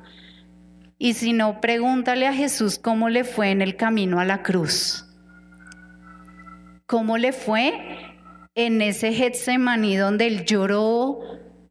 Y 0.97 1.13
si 1.13 1.35
no, 1.35 1.61
pregúntale 1.61 2.27
a 2.27 2.33
Jesús 2.33 2.79
cómo 2.79 3.11
le 3.11 3.25
fue 3.25 3.51
en 3.51 3.61
el 3.61 3.77
camino 3.77 4.19
a 4.19 4.25
la 4.25 4.43
cruz. 4.43 5.04
¿Cómo 6.87 7.17
le 7.17 7.33
fue 7.33 7.73
en 8.55 8.83
ese 8.83 9.15
Getsemaní 9.15 9.97
donde 9.97 10.27
él 10.27 10.45
lloró 10.45 11.19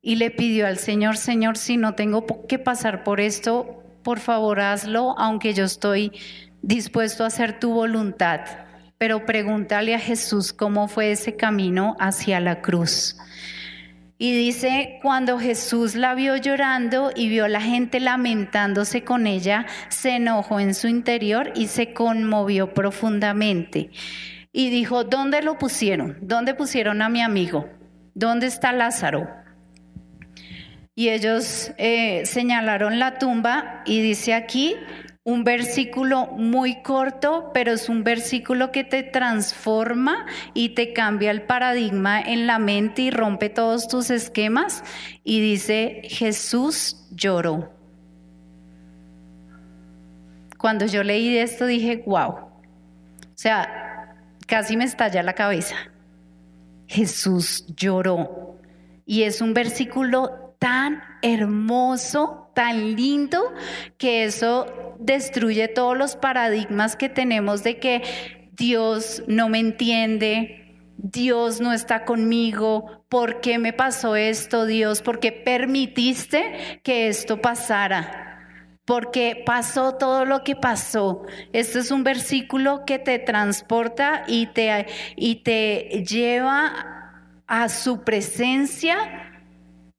y 0.02 0.16
le 0.16 0.32
pidió 0.32 0.66
al 0.66 0.80
Señor, 0.80 1.18
Señor, 1.18 1.56
si 1.56 1.78
no 1.78 1.94
tengo 1.94 2.26
que 2.48 2.58
pasar 2.58 3.04
por 3.04 3.22
esto, 3.22 3.84
por 4.02 4.20
favor 4.20 4.60
hazlo, 4.60 5.14
aunque 5.20 5.54
yo 5.54 5.66
estoy 5.66 6.12
dispuesto 6.64 7.24
a 7.24 7.28
hacer 7.28 7.60
tu 7.60 7.74
voluntad. 7.74 8.42
Pero 8.98 9.24
pregúntale 9.26 9.94
a 9.94 10.00
Jesús 10.00 10.52
cómo 10.52 10.88
fue 10.88 11.12
ese 11.12 11.36
camino 11.36 11.96
hacia 12.00 12.40
la 12.40 12.62
cruz. 12.62 13.16
Y 14.18 14.36
dice, 14.36 15.00
cuando 15.04 15.38
Jesús 15.38 15.94
la 15.94 16.16
vio 16.16 16.38
llorando 16.38 17.12
y 17.16 17.30
vio 17.30 17.46
a 17.46 17.50
la 17.50 17.62
gente 17.62 18.00
lamentándose 18.00 19.04
con 19.04 19.28
ella, 19.28 19.68
se 19.90 20.16
enojó 20.16 20.60
en 20.60 20.74
su 20.74 20.88
interior 20.88 21.52
y 21.56 21.68
se 21.68 21.94
conmovió 21.94 22.74
profundamente. 22.74 23.92
Y 24.54 24.70
dijo, 24.70 25.04
¿dónde 25.04 25.42
lo 25.42 25.58
pusieron? 25.58 26.18
¿Dónde 26.22 26.54
pusieron 26.54 27.02
a 27.02 27.10
mi 27.10 27.22
amigo? 27.22 27.68
¿dónde 28.14 28.48
está 28.48 28.72
Lázaro? 28.72 29.30
Y 30.96 31.10
ellos 31.10 31.72
eh, 31.78 32.26
señalaron 32.26 33.00
la 33.00 33.18
tumba 33.18 33.82
y 33.86 34.02
dice 34.02 34.34
aquí 34.34 34.76
un 35.24 35.44
versículo 35.44 36.28
muy 36.28 36.84
corto, 36.84 37.50
pero 37.54 37.72
es 37.72 37.90
un 37.90 38.04
versículo 38.04 38.72
que 38.72 38.84
te 38.84 39.02
transforma 39.04 40.26
y 40.54 40.70
te 40.70 40.94
cambia 40.94 41.32
el 41.32 41.44
paradigma 41.44 42.22
en 42.22 42.46
la 42.46 42.60
mente 42.60 43.04
y 43.04 43.10
rompe 43.10 43.50
todos 43.50 43.88
tus 43.88 44.12
esquemas. 44.12 44.84
Y 45.24 45.40
dice, 45.40 46.02
Jesús 46.04 47.08
lloró. 47.10 47.72
Cuando 50.58 50.86
yo 50.86 51.04
leí 51.04 51.38
esto 51.38 51.66
dije, 51.66 52.04
wow. 52.06 52.30
O 52.30 52.50
sea, 53.36 53.83
casi 54.46 54.78
me 54.78 54.86
estalla 54.86 55.24
la 55.24 55.34
cabeza. 55.34 55.76
Jesús 56.88 57.66
lloró. 57.76 58.60
Y 59.06 59.24
es 59.24 59.42
un 59.42 59.54
versículo 59.54 60.56
tan 60.60 61.02
hermoso, 61.22 62.52
tan 62.56 62.96
lindo, 62.96 63.54
que 63.98 64.24
eso 64.24 64.96
destruye 65.00 65.68
todos 65.68 65.98
los 65.98 66.16
paradigmas 66.16 66.96
que 66.96 67.10
tenemos 67.10 67.64
de 67.64 67.80
que 67.80 68.04
Dios 68.54 69.24
no 69.28 69.50
me 69.50 69.60
entiende, 69.60 70.64
Dios 70.98 71.60
no 71.60 71.74
está 71.74 72.06
conmigo, 72.06 73.04
¿por 73.10 73.42
qué 73.42 73.58
me 73.60 73.74
pasó 73.74 74.16
esto, 74.16 74.66
Dios? 74.66 75.02
¿Por 75.02 75.20
qué 75.20 75.32
permitiste 75.34 76.80
que 76.84 77.10
esto 77.10 77.42
pasara? 77.42 78.23
Porque 78.86 79.44
pasó 79.46 79.96
todo 79.96 80.26
lo 80.26 80.44
que 80.44 80.56
pasó. 80.56 81.24
Este 81.54 81.80
es 81.80 81.92
un 81.92 82.04
versículo 82.04 82.84
que 82.86 83.00
te 83.00 83.20
transporta 83.20 84.24
y 84.28 84.48
te, 84.48 84.88
y 85.16 85.36
te 85.44 86.04
lleva 86.06 87.14
a 87.48 87.70
su 87.70 88.04
presencia 88.04 89.33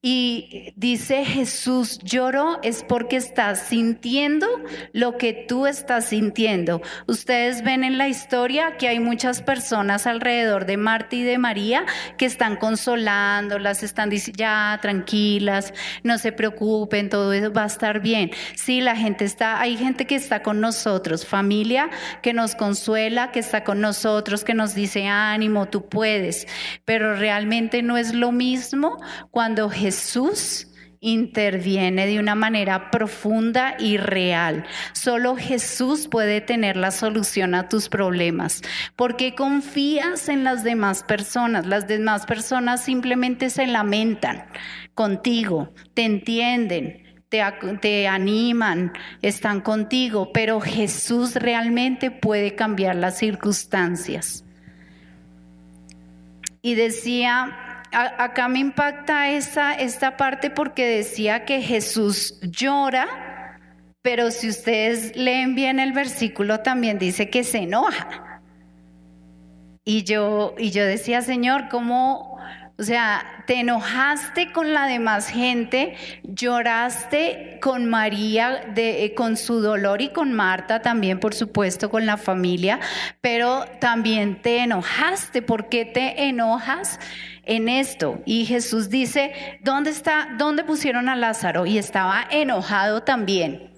y 0.06 0.74
dice 0.76 1.24
Jesús 1.24 1.98
lloró 2.02 2.58
es 2.62 2.84
porque 2.86 3.16
está 3.16 3.54
sintiendo 3.54 4.46
lo 4.92 5.16
que 5.16 5.46
tú 5.48 5.66
estás 5.66 6.10
sintiendo. 6.10 6.82
Ustedes 7.06 7.64
ven 7.64 7.84
en 7.84 7.96
la 7.96 8.06
historia 8.06 8.76
que 8.76 8.86
hay 8.86 9.00
muchas 9.00 9.40
personas 9.40 10.06
alrededor 10.06 10.66
de 10.66 10.76
Marta 10.76 11.16
y 11.16 11.22
de 11.22 11.38
María 11.38 11.86
que 12.18 12.26
están 12.26 12.56
consolándolas, 12.56 13.82
están 13.82 14.10
diciendo 14.10 14.36
ya 14.36 14.78
tranquilas, 14.82 15.72
no 16.02 16.18
se 16.18 16.32
preocupen, 16.32 17.08
todo 17.08 17.32
eso 17.32 17.50
va 17.50 17.62
a 17.62 17.66
estar 17.66 18.00
bien. 18.00 18.30
Sí, 18.56 18.82
la 18.82 18.96
gente 18.96 19.24
está, 19.24 19.58
hay 19.58 19.78
gente 19.78 20.06
que 20.06 20.16
está 20.16 20.42
con 20.42 20.60
nosotros, 20.60 21.24
familia 21.24 21.88
que 22.20 22.34
nos 22.34 22.54
consuela, 22.54 23.32
que 23.32 23.40
está 23.40 23.64
con 23.64 23.80
nosotros, 23.80 24.44
que 24.44 24.52
nos 24.52 24.74
dice 24.74 25.06
ánimo, 25.06 25.64
tú 25.64 25.88
puedes, 25.88 26.46
pero 26.84 27.16
realmente 27.16 27.80
no 27.80 27.96
es 27.96 28.12
lo 28.12 28.32
mismo 28.32 28.98
cuando 29.30 29.70
Jesús 29.70 29.93
Jesús 29.94 30.66
interviene 30.98 32.06
de 32.06 32.18
una 32.18 32.34
manera 32.34 32.90
profunda 32.90 33.76
y 33.78 33.96
real. 33.96 34.64
Solo 34.92 35.36
Jesús 35.36 36.08
puede 36.08 36.40
tener 36.40 36.76
la 36.76 36.90
solución 36.90 37.54
a 37.54 37.68
tus 37.68 37.88
problemas. 37.88 38.62
porque 38.96 39.36
confías 39.36 40.28
en 40.28 40.42
las 40.42 40.64
demás 40.64 41.04
personas? 41.04 41.66
Las 41.66 41.86
demás 41.86 42.26
personas 42.26 42.82
simplemente 42.82 43.50
se 43.50 43.68
lamentan 43.68 44.46
contigo, 44.94 45.72
te 45.94 46.04
entienden, 46.04 47.04
te, 47.28 47.42
te, 47.80 48.08
animan, 48.08 48.92
están 49.22 49.60
contigo, 49.60 50.32
pero 50.32 50.60
Jesús 50.60 51.36
realmente 51.36 52.10
puede 52.10 52.56
cambiar 52.56 52.96
las 52.96 53.18
circunstancias. 53.18 54.44
Y 56.62 56.74
decía 56.74 57.63
acá 57.94 58.48
me 58.48 58.58
impacta 58.58 59.30
esa, 59.30 59.74
esta 59.74 60.16
parte 60.16 60.50
porque 60.50 60.86
decía 60.86 61.44
que 61.44 61.62
Jesús 61.62 62.38
llora, 62.42 63.58
pero 64.02 64.30
si 64.30 64.48
ustedes 64.48 65.16
leen 65.16 65.54
bien 65.54 65.80
el 65.80 65.92
versículo 65.92 66.60
también 66.60 66.98
dice 66.98 67.30
que 67.30 67.44
se 67.44 67.58
enoja. 67.58 68.42
Y 69.84 70.04
yo, 70.04 70.54
y 70.58 70.70
yo 70.70 70.84
decía, 70.84 71.20
Señor, 71.22 71.68
¿cómo, 71.68 72.33
o 72.76 72.82
sea, 72.82 73.44
te 73.46 73.60
enojaste 73.60 74.50
con 74.50 74.72
la 74.72 74.86
demás 74.86 75.28
gente, 75.28 75.94
lloraste 76.24 77.58
con 77.62 77.86
María, 77.86 78.64
de, 78.74 79.04
eh, 79.04 79.14
con 79.14 79.36
su 79.36 79.60
dolor 79.60 80.02
y 80.02 80.08
con 80.08 80.32
Marta 80.32 80.82
también, 80.82 81.20
por 81.20 81.34
supuesto, 81.34 81.88
con 81.88 82.04
la 82.04 82.16
familia, 82.16 82.80
pero 83.20 83.64
también 83.80 84.42
te 84.42 84.58
enojaste. 84.58 85.40
¿Por 85.40 85.68
qué 85.68 85.84
te 85.84 86.24
enojas 86.24 86.98
en 87.44 87.68
esto? 87.68 88.20
Y 88.26 88.44
Jesús 88.46 88.90
dice, 88.90 89.32
¿dónde 89.62 89.90
está, 89.90 90.30
dónde 90.36 90.64
pusieron 90.64 91.08
a 91.08 91.14
Lázaro? 91.14 91.66
Y 91.66 91.78
estaba 91.78 92.26
enojado 92.28 93.04
también. 93.04 93.70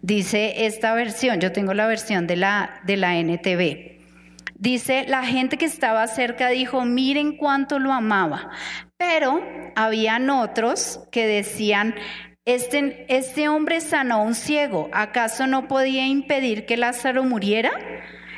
Dice 0.00 0.66
esta 0.66 0.94
versión, 0.94 1.38
yo 1.38 1.52
tengo 1.52 1.74
la 1.74 1.86
versión 1.86 2.26
de 2.26 2.34
la, 2.34 2.80
de 2.82 2.96
la 2.96 3.14
NTV. 3.18 4.01
Dice, 4.62 5.06
la 5.08 5.24
gente 5.24 5.58
que 5.58 5.64
estaba 5.64 6.06
cerca 6.06 6.48
dijo, 6.50 6.84
miren 6.84 7.36
cuánto 7.36 7.80
lo 7.80 7.92
amaba. 7.92 8.50
Pero 8.96 9.42
habían 9.74 10.30
otros 10.30 11.00
que 11.10 11.26
decían, 11.26 11.96
este, 12.44 13.04
este 13.08 13.48
hombre 13.48 13.80
sanó 13.80 14.14
a 14.14 14.22
un 14.22 14.36
ciego, 14.36 14.88
¿acaso 14.92 15.48
no 15.48 15.66
podía 15.66 16.06
impedir 16.06 16.64
que 16.64 16.76
Lázaro 16.76 17.24
muriera? 17.24 17.72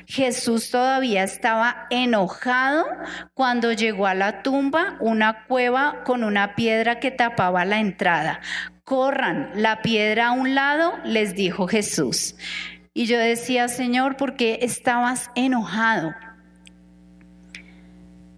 Jesús 0.07 0.71
todavía 0.71 1.25
estaba 1.25 1.89
enojado 1.91 2.87
cuando 3.35 3.73
llegó 3.73 4.07
a 4.07 4.15
la 4.15 4.41
tumba, 4.41 4.97
una 5.01 5.45
cueva 5.45 6.05
con 6.05 6.25
una 6.25 6.55
piedra 6.55 7.01
que 7.01 7.11
tapaba 7.11 7.67
la 7.67 7.81
entrada. 7.81 8.41
Corran 8.85 9.51
la 9.57 9.83
piedra 9.83 10.29
a 10.29 10.33
un 10.33 10.55
lado, 10.55 10.95
les 11.05 11.35
dijo 11.35 11.67
Jesús. 11.67 12.35
Y 12.97 13.07
yo 13.07 13.19
decía, 13.19 13.67
Señor, 13.67 14.17
¿por 14.17 14.37
qué 14.37 14.61
estabas 14.63 15.29
enojado? 15.35 16.15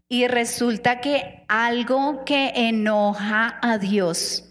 Y 0.09 0.27
resulta 0.29 1.03
que 1.03 1.45
algo 1.47 2.25
que 2.25 2.53
enoja 2.55 3.59
a 3.61 3.77
Dios 3.77 4.49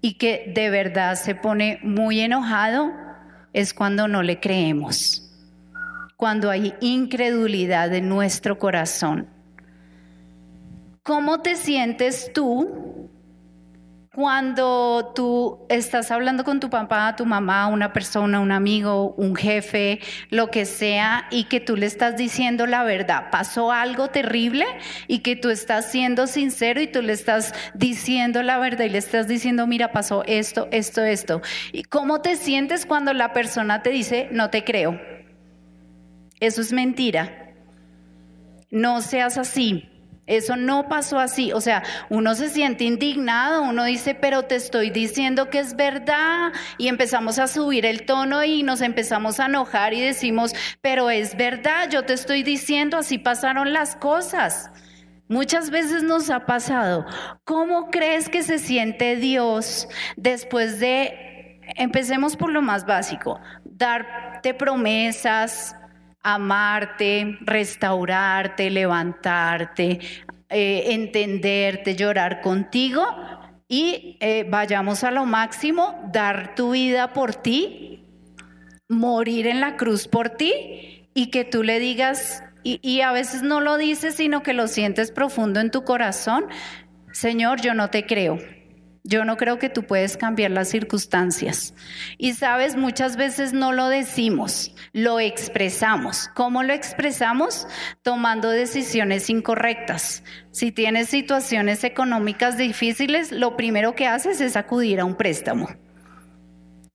y 0.00 0.14
que 0.14 0.52
de 0.52 0.68
verdad 0.68 1.14
se 1.14 1.36
pone 1.36 1.78
muy 1.84 2.20
enojado 2.20 2.90
es 3.52 3.72
cuando 3.72 4.08
no 4.08 4.24
le 4.24 4.40
creemos, 4.40 5.30
cuando 6.16 6.50
hay 6.50 6.74
incredulidad 6.80 7.94
en 7.94 8.08
nuestro 8.08 8.58
corazón. 8.58 9.28
¿Cómo 11.04 11.40
te 11.40 11.54
sientes 11.54 12.32
tú 12.32 13.05
cuando 14.16 15.12
tú 15.14 15.66
estás 15.68 16.10
hablando 16.10 16.42
con 16.42 16.58
tu 16.58 16.70
papá, 16.70 17.14
tu 17.16 17.26
mamá, 17.26 17.66
una 17.66 17.92
persona, 17.92 18.40
un 18.40 18.50
amigo, 18.50 19.14
un 19.18 19.36
jefe, 19.36 20.00
lo 20.30 20.50
que 20.50 20.64
sea, 20.64 21.26
y 21.30 21.44
que 21.44 21.60
tú 21.60 21.76
le 21.76 21.84
estás 21.84 22.16
diciendo 22.16 22.66
la 22.66 22.82
verdad, 22.82 23.28
pasó 23.30 23.72
algo 23.72 24.08
terrible 24.08 24.64
y 25.06 25.18
que 25.18 25.36
tú 25.36 25.50
estás 25.50 25.90
siendo 25.90 26.26
sincero 26.28 26.80
y 26.80 26.86
tú 26.86 27.02
le 27.02 27.12
estás 27.12 27.52
diciendo 27.74 28.42
la 28.42 28.56
verdad 28.56 28.86
y 28.86 28.88
le 28.88 28.96
estás 28.96 29.28
diciendo, 29.28 29.66
mira, 29.66 29.92
pasó 29.92 30.24
esto, 30.26 30.66
esto, 30.70 31.02
esto. 31.02 31.42
¿Y 31.72 31.82
cómo 31.82 32.22
te 32.22 32.36
sientes 32.36 32.86
cuando 32.86 33.12
la 33.12 33.34
persona 33.34 33.82
te 33.82 33.90
dice, 33.90 34.30
no 34.32 34.48
te 34.48 34.64
creo? 34.64 34.98
Eso 36.40 36.62
es 36.62 36.72
mentira. 36.72 37.52
No 38.70 39.02
seas 39.02 39.36
así. 39.36 39.90
Eso 40.26 40.56
no 40.56 40.88
pasó 40.88 41.18
así. 41.18 41.52
O 41.52 41.60
sea, 41.60 41.82
uno 42.08 42.34
se 42.34 42.48
siente 42.48 42.84
indignado, 42.84 43.62
uno 43.62 43.84
dice, 43.84 44.14
pero 44.14 44.42
te 44.42 44.56
estoy 44.56 44.90
diciendo 44.90 45.50
que 45.50 45.60
es 45.60 45.76
verdad. 45.76 46.52
Y 46.78 46.88
empezamos 46.88 47.38
a 47.38 47.46
subir 47.46 47.86
el 47.86 48.04
tono 48.04 48.42
y 48.44 48.62
nos 48.62 48.80
empezamos 48.80 49.38
a 49.38 49.46
enojar 49.46 49.94
y 49.94 50.00
decimos, 50.00 50.52
pero 50.80 51.10
es 51.10 51.36
verdad, 51.36 51.88
yo 51.90 52.04
te 52.04 52.12
estoy 52.12 52.42
diciendo, 52.42 52.98
así 52.98 53.18
pasaron 53.18 53.72
las 53.72 53.96
cosas. 53.96 54.70
Muchas 55.28 55.70
veces 55.70 56.02
nos 56.02 56.30
ha 56.30 56.46
pasado. 56.46 57.04
¿Cómo 57.44 57.90
crees 57.90 58.28
que 58.28 58.42
se 58.42 58.58
siente 58.58 59.16
Dios 59.16 59.88
después 60.16 60.78
de, 60.78 61.60
empecemos 61.76 62.36
por 62.36 62.50
lo 62.50 62.62
más 62.62 62.86
básico, 62.86 63.40
darte 63.64 64.54
promesas, 64.54 65.76
amarte, 66.26 67.38
restaurarte, 67.40 68.68
levantarte, 68.68 70.00
eh, 70.48 70.82
entenderte, 70.88 71.94
llorar 71.94 72.40
contigo 72.40 73.04
y 73.68 74.16
eh, 74.18 74.44
vayamos 74.48 75.04
a 75.04 75.12
lo 75.12 75.24
máximo, 75.24 75.94
dar 76.12 76.56
tu 76.56 76.72
vida 76.72 77.12
por 77.12 77.36
ti, 77.36 78.04
morir 78.88 79.46
en 79.46 79.60
la 79.60 79.76
cruz 79.76 80.08
por 80.08 80.30
ti 80.30 81.08
y 81.14 81.30
que 81.30 81.44
tú 81.44 81.62
le 81.62 81.78
digas, 81.78 82.42
y, 82.64 82.80
y 82.82 83.02
a 83.02 83.12
veces 83.12 83.42
no 83.42 83.60
lo 83.60 83.76
dices, 83.76 84.16
sino 84.16 84.42
que 84.42 84.52
lo 84.52 84.66
sientes 84.66 85.12
profundo 85.12 85.60
en 85.60 85.70
tu 85.70 85.84
corazón, 85.84 86.46
Señor, 87.12 87.60
yo 87.60 87.72
no 87.72 87.88
te 87.88 88.04
creo. 88.04 88.38
Yo 89.08 89.24
no 89.24 89.36
creo 89.36 89.60
que 89.60 89.68
tú 89.68 89.84
puedes 89.84 90.16
cambiar 90.16 90.50
las 90.50 90.68
circunstancias. 90.68 91.74
Y 92.18 92.32
sabes, 92.32 92.74
muchas 92.74 93.16
veces 93.16 93.52
no 93.52 93.72
lo 93.72 93.88
decimos, 93.88 94.74
lo 94.92 95.20
expresamos. 95.20 96.28
¿Cómo 96.34 96.64
lo 96.64 96.72
expresamos? 96.72 97.68
Tomando 98.02 98.50
decisiones 98.50 99.30
incorrectas. 99.30 100.24
Si 100.50 100.72
tienes 100.72 101.08
situaciones 101.08 101.84
económicas 101.84 102.58
difíciles, 102.58 103.30
lo 103.30 103.56
primero 103.56 103.94
que 103.94 104.08
haces 104.08 104.40
es 104.40 104.56
acudir 104.56 104.98
a 104.98 105.04
un 105.04 105.14
préstamo. 105.14 105.68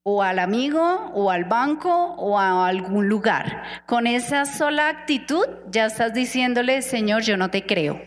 O 0.04 0.22
al 0.22 0.40
amigo, 0.40 1.12
o 1.14 1.32
al 1.32 1.46
banco, 1.46 2.16
o 2.18 2.38
a 2.38 2.68
algún 2.68 3.08
lugar. 3.08 3.64
Con 3.86 4.06
esa 4.06 4.44
sola 4.44 4.90
actitud 4.90 5.46
ya 5.70 5.86
estás 5.86 6.14
diciéndole, 6.14 6.82
Señor, 6.82 7.22
yo 7.22 7.38
no 7.38 7.50
te 7.52 7.66
creo. 7.66 8.02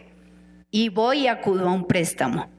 Y 0.71 0.91
voy 0.91 1.21
y 1.21 1.29
acudo 1.29 1.71
a 1.71 1.73
un 1.73 1.87
préstamo 1.87 2.54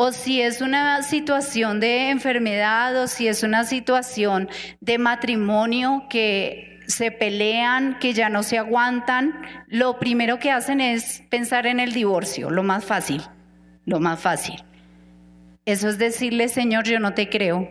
o 0.00 0.12
si 0.12 0.40
es 0.40 0.60
una 0.60 1.02
situación 1.02 1.80
de 1.80 2.10
enfermedad 2.10 2.96
o 3.02 3.08
si 3.08 3.26
es 3.26 3.42
una 3.42 3.64
situación 3.64 4.48
de 4.80 4.96
matrimonio 4.96 6.04
que 6.08 6.78
se 6.86 7.10
pelean, 7.10 7.98
que 7.98 8.12
ya 8.12 8.28
no 8.28 8.44
se 8.44 8.58
aguantan, 8.58 9.34
lo 9.66 9.98
primero 9.98 10.38
que 10.38 10.52
hacen 10.52 10.80
es 10.80 11.24
pensar 11.30 11.66
en 11.66 11.80
el 11.80 11.94
divorcio, 11.94 12.48
lo 12.48 12.62
más 12.62 12.84
fácil, 12.84 13.22
lo 13.86 13.98
más 13.98 14.20
fácil. 14.20 14.62
Eso 15.64 15.88
es 15.88 15.98
decirle, 15.98 16.46
Señor, 16.46 16.84
yo 16.84 17.00
no 17.00 17.14
te 17.14 17.28
creo, 17.28 17.68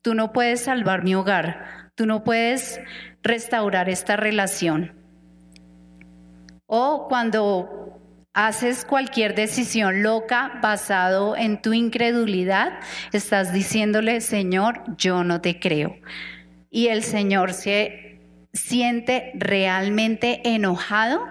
tú 0.00 0.14
no 0.14 0.32
puedes 0.32 0.64
salvar 0.64 1.04
mi 1.04 1.14
hogar, 1.14 1.90
tú 1.94 2.06
no 2.06 2.24
puedes 2.24 2.80
restaurar 3.22 3.90
esta 3.90 4.16
relación. 4.16 4.94
O 6.64 7.06
cuando 7.06 7.85
haces 8.36 8.84
cualquier 8.84 9.34
decisión 9.34 10.02
loca 10.02 10.58
basado 10.60 11.34
en 11.36 11.62
tu 11.62 11.72
incredulidad, 11.72 12.78
estás 13.12 13.50
diciéndole, 13.50 14.20
Señor, 14.20 14.82
yo 14.98 15.24
no 15.24 15.40
te 15.40 15.58
creo. 15.58 15.96
Y 16.70 16.88
el 16.88 17.02
Señor 17.02 17.54
se 17.54 18.20
siente 18.52 19.32
realmente 19.36 20.42
enojado 20.44 21.26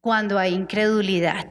cuando 0.00 0.38
hay 0.38 0.54
incredulidad. 0.54 1.50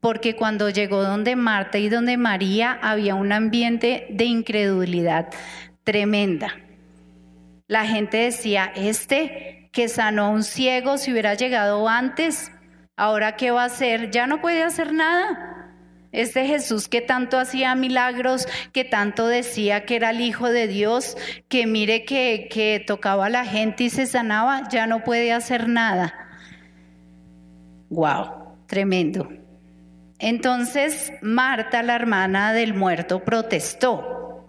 Porque 0.00 0.34
cuando 0.34 0.70
llegó 0.70 1.02
donde 1.02 1.36
Marta 1.36 1.76
y 1.76 1.90
donde 1.90 2.16
María 2.16 2.78
había 2.80 3.14
un 3.14 3.32
ambiente 3.32 4.06
de 4.08 4.24
incredulidad 4.24 5.28
tremenda. 5.84 6.54
La 7.66 7.84
gente 7.84 8.16
decía, 8.16 8.72
este 8.74 9.68
que 9.70 9.88
sanó 9.88 10.24
a 10.24 10.28
un 10.30 10.44
ciego, 10.44 10.96
si 10.96 11.12
hubiera 11.12 11.34
llegado 11.34 11.86
antes, 11.90 12.52
Ahora, 12.98 13.36
¿qué 13.36 13.52
va 13.52 13.62
a 13.62 13.66
hacer? 13.66 14.10
Ya 14.10 14.26
no 14.26 14.40
puede 14.40 14.64
hacer 14.64 14.92
nada. 14.92 15.70
Este 16.10 16.46
Jesús 16.46 16.88
que 16.88 17.00
tanto 17.00 17.38
hacía 17.38 17.76
milagros, 17.76 18.48
que 18.72 18.84
tanto 18.84 19.28
decía 19.28 19.84
que 19.84 19.94
era 19.94 20.10
el 20.10 20.20
Hijo 20.20 20.48
de 20.48 20.66
Dios, 20.66 21.16
que 21.48 21.68
mire 21.68 22.04
que, 22.04 22.48
que 22.50 22.82
tocaba 22.84 23.26
a 23.26 23.30
la 23.30 23.44
gente 23.44 23.84
y 23.84 23.90
se 23.90 24.06
sanaba, 24.06 24.68
ya 24.68 24.88
no 24.88 25.04
puede 25.04 25.32
hacer 25.32 25.68
nada. 25.68 26.12
Wow, 27.88 28.56
tremendo. 28.66 29.28
Entonces 30.18 31.12
Marta, 31.22 31.84
la 31.84 31.94
hermana 31.94 32.52
del 32.52 32.74
muerto, 32.74 33.22
protestó. 33.22 34.44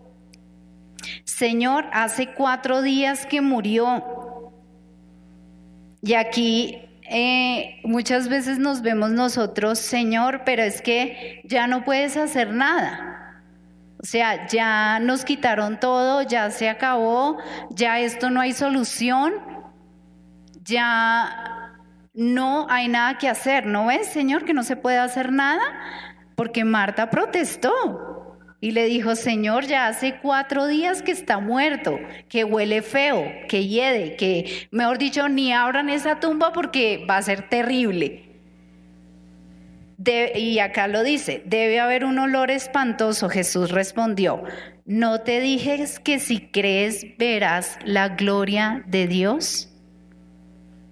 Señor, 1.23 1.85
hace 1.93 2.33
cuatro 2.33 2.81
días 2.81 3.27
que 3.27 3.41
murió. 3.41 4.51
Y 6.01 6.15
aquí 6.15 6.88
eh, 7.10 7.82
muchas 7.84 8.30
veces 8.30 8.60
nos 8.60 8.82
vemos 8.82 9.12
nosotros, 9.12 9.80
Señor, 9.80 10.43
pero 10.45 10.63
es 10.63 10.82
que 10.82 11.41
ya 11.43 11.67
no 11.67 11.84
puedes 11.84 12.17
hacer 12.17 12.54
nada. 12.54 13.43
O 14.02 14.06
sea, 14.06 14.48
ya 14.48 15.00
nos 15.00 15.26
quitaron 15.26 15.80
todo, 15.80 16.22
ya 16.22 16.52
se 16.52 16.69
acabó, 16.69 17.38
ya 17.72 18.00
esto 18.00 18.30
no 18.30 18.39
hay 18.39 18.54
solución, 18.54 19.34
ya 20.63 21.74
no 22.13 22.67
hay 22.69 22.88
nada 22.88 23.17
que 23.17 23.28
hacer. 23.28 23.65
¿No 23.65 23.88
ves, 23.88 24.08
Señor, 24.08 24.45
que 24.45 24.54
no 24.54 24.63
se 24.63 24.78
puede 24.78 25.00
hacer 25.00 25.32
nada? 25.32 25.63
Porque 26.36 26.63
Marta 26.63 27.10
protestó. 27.10 28.09
Y 28.62 28.72
le 28.72 28.86
dijo, 28.86 29.15
Señor, 29.15 29.65
ya 29.65 29.88
hace 29.88 30.19
cuatro 30.22 30.67
días 30.67 31.02
que 31.02 31.12
está 31.12 31.39
muerto, 31.39 31.98
que 32.28 32.43
huele 32.43 32.82
feo, 32.82 33.26
que 33.48 33.65
hiede, 33.65 34.17
que, 34.17 34.67
mejor 34.72 34.98
dicho, 34.98 35.30
ni 35.30 35.54
abran 35.54 35.89
esa 35.89 36.19
tumba 36.19 36.52
porque 36.52 37.06
va 37.10 37.17
a 37.17 37.22
ser 37.22 37.48
terrible. 37.48 38.26
y 40.36 40.60
acá 40.60 40.88
lo 40.88 41.04
dice, 41.04 41.41
debe 41.45 41.80
haber 41.80 42.04
un 42.04 42.19
olor 42.19 42.52
espantoso. 42.52 43.30
Jesús 43.30 43.72
respondió, 43.72 44.43
¿no 44.86 45.22
te 45.22 45.39
dije 45.39 45.86
que 46.04 46.19
si 46.19 46.48
crees 46.50 47.06
verás 47.17 47.78
la 47.86 48.10
gloria 48.10 48.84
de 48.88 49.08
Dios? 49.08 49.69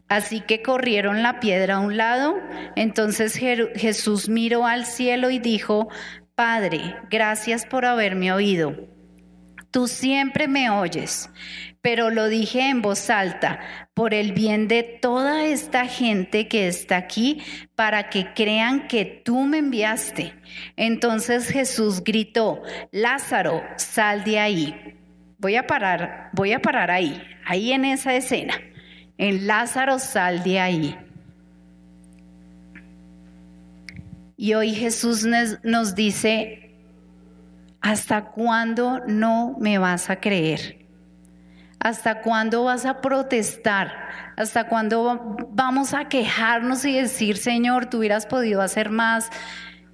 Así 0.10 0.40
que 0.40 0.62
corrieron 0.62 1.22
la 1.22 1.42
piedra 1.42 1.76
a 1.76 1.80
un 1.80 1.98
lado. 1.98 2.36
Entonces 2.78 3.36
Jesús 3.36 4.30
miró 4.30 4.66
al 4.66 4.86
cielo 4.86 5.30
y 5.30 5.40
dijo, 5.40 5.90
Padre, 6.38 6.96
gracias 7.10 7.66
por 7.66 7.84
haberme 7.84 8.32
oído. 8.32 8.76
Tú 9.72 9.88
siempre 9.88 10.48
me 10.48 10.70
oyes, 10.70 11.32
pero 11.82 12.12
lo 12.12 12.28
dije 12.28 12.70
en 12.70 12.84
voz 12.84 13.10
alta, 13.10 13.60
por 13.96 14.14
el 14.14 14.34
bien 14.34 14.68
de 14.68 14.84
toda 14.84 15.46
esta 15.46 15.88
gente 15.88 16.48
que 16.48 16.68
está 16.68 16.98
aquí, 16.98 17.42
para 17.74 18.12
que 18.12 18.36
crean 18.36 18.88
que 18.88 19.04
tú 19.26 19.46
me 19.46 19.58
enviaste. 19.58 20.36
Entonces 20.76 21.50
Jesús 21.50 22.04
gritó, 22.04 22.62
Lázaro, 22.92 23.64
sal 23.78 24.24
de 24.24 24.38
ahí. 24.38 24.96
Voy 25.40 25.56
a 25.56 25.66
parar, 25.66 26.30
voy 26.34 26.54
a 26.54 26.62
parar 26.62 26.92
ahí, 26.92 27.20
ahí 27.48 27.72
en 27.72 27.84
esa 27.84 28.14
escena. 28.14 28.62
En 29.18 29.48
Lázaro, 29.48 29.98
sal 29.98 30.44
de 30.44 30.60
ahí. 30.60 31.07
Y 34.40 34.54
hoy 34.54 34.76
Jesús 34.76 35.26
nos 35.64 35.96
dice, 35.96 36.76
¿hasta 37.82 38.26
cuándo 38.26 39.02
no 39.08 39.56
me 39.60 39.80
vas 39.80 40.12
a 40.12 40.20
creer? 40.20 40.86
¿Hasta 41.80 42.22
cuándo 42.22 42.64
vas 42.64 42.86
a 42.86 43.02
protestar? 43.02 43.92
¿Hasta 44.36 44.68
cuándo 44.68 45.38
vamos 45.50 45.96
a 45.96 46.06
quejarnos 46.06 46.86
y 46.86 46.94
decir, 46.94 47.38
Señor, 47.38 47.88
tú 47.88 47.98
hubieras 47.98 48.28
podido 48.28 48.62
hacer 48.62 48.92
más? 48.92 49.32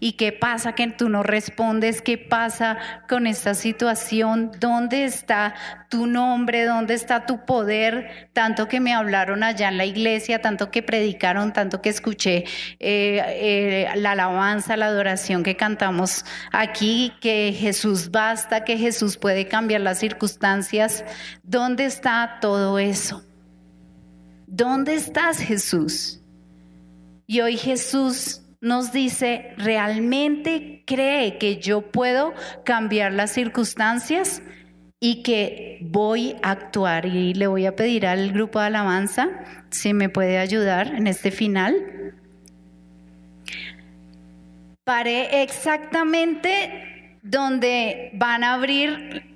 ¿Y 0.03 0.17
qué 0.17 0.33
pasa 0.33 0.75
que 0.75 0.85
tú 0.87 1.07
no 1.07 1.23
respondes? 1.23 2.01
¿Qué 2.01 2.17
pasa 2.17 2.77
con 3.07 3.25
esta 3.25 3.53
situación? 3.53 4.51
¿Dónde 4.59 5.05
está 5.05 5.55
tu 5.87 6.07
nombre? 6.07 6.65
¿Dónde 6.65 6.93
está 6.93 7.25
tu 7.25 7.45
poder? 7.45 8.29
Tanto 8.33 8.67
que 8.67 8.81
me 8.81 8.93
hablaron 8.93 9.43
allá 9.43 9.69
en 9.69 9.77
la 9.77 9.85
iglesia, 9.85 10.41
tanto 10.41 10.71
que 10.71 10.83
predicaron, 10.83 11.53
tanto 11.53 11.81
que 11.81 11.87
escuché 11.87 12.43
eh, 12.81 13.23
eh, 13.29 13.87
la 13.95 14.11
alabanza, 14.11 14.75
la 14.75 14.87
adoración 14.87 15.41
que 15.41 15.55
cantamos 15.55 16.25
aquí, 16.51 17.13
que 17.21 17.55
Jesús 17.57 18.11
basta, 18.11 18.65
que 18.65 18.77
Jesús 18.77 19.15
puede 19.15 19.47
cambiar 19.47 19.79
las 19.79 19.99
circunstancias. 19.99 21.05
¿Dónde 21.43 21.85
está 21.85 22.39
todo 22.41 22.77
eso? 22.77 23.23
¿Dónde 24.47 24.95
estás 24.95 25.37
Jesús? 25.37 26.19
Y 27.25 27.39
hoy 27.39 27.55
Jesús 27.55 28.42
nos 28.63 28.93
dice, 28.93 29.53
¿realmente 29.57 30.83
cree 30.87 31.37
que 31.37 31.57
yo 31.57 31.81
puedo 31.81 32.33
cambiar 32.63 33.11
las 33.11 33.31
circunstancias 33.31 34.41
y 35.01 35.21
que 35.21 35.79
voy 35.81 36.37
a 36.41 36.51
actuar? 36.51 37.05
Y 37.05 37.33
le 37.33 37.47
voy 37.47 37.65
a 37.65 37.75
pedir 37.75 38.07
al 38.07 38.31
grupo 38.31 38.61
de 38.61 38.67
alabanza 38.67 39.27
si 39.69 39.93
me 39.93 40.07
puede 40.07 40.37
ayudar 40.37 40.95
en 40.95 41.07
este 41.07 41.29
final. 41.29 41.75
Paré 44.85 45.43
exactamente 45.43 47.17
donde 47.21 48.11
van 48.13 48.45
a 48.45 48.53
abrir 48.53 49.32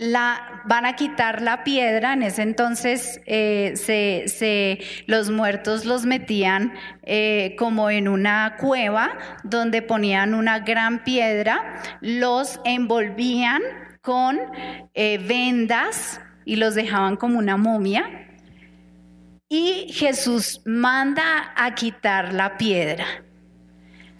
la, 0.00 0.62
van 0.64 0.86
a 0.86 0.96
quitar 0.96 1.42
la 1.42 1.62
piedra, 1.62 2.14
en 2.14 2.22
ese 2.22 2.40
entonces 2.40 3.20
eh, 3.26 3.74
se, 3.76 4.80
los 5.06 5.30
muertos 5.30 5.84
los 5.84 6.06
metían 6.06 6.72
eh, 7.02 7.54
como 7.58 7.90
en 7.90 8.08
una 8.08 8.56
cueva 8.58 9.18
donde 9.44 9.82
ponían 9.82 10.32
una 10.32 10.60
gran 10.60 11.04
piedra, 11.04 11.82
los 12.00 12.60
envolvían 12.64 13.60
con 14.00 14.38
eh, 14.94 15.18
vendas 15.18 16.18
y 16.46 16.56
los 16.56 16.74
dejaban 16.74 17.16
como 17.16 17.38
una 17.38 17.58
momia. 17.58 18.26
Y 19.50 19.92
Jesús 19.92 20.62
manda 20.64 21.52
a 21.54 21.74
quitar 21.74 22.32
la 22.32 22.56
piedra. 22.56 23.04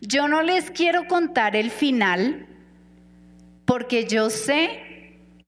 Yo 0.02 0.28
no 0.28 0.42
les 0.42 0.70
quiero 0.70 1.06
contar 1.06 1.56
el 1.56 1.70
final 1.70 2.46
porque 3.64 4.06
yo 4.06 4.28
sé 4.28 4.89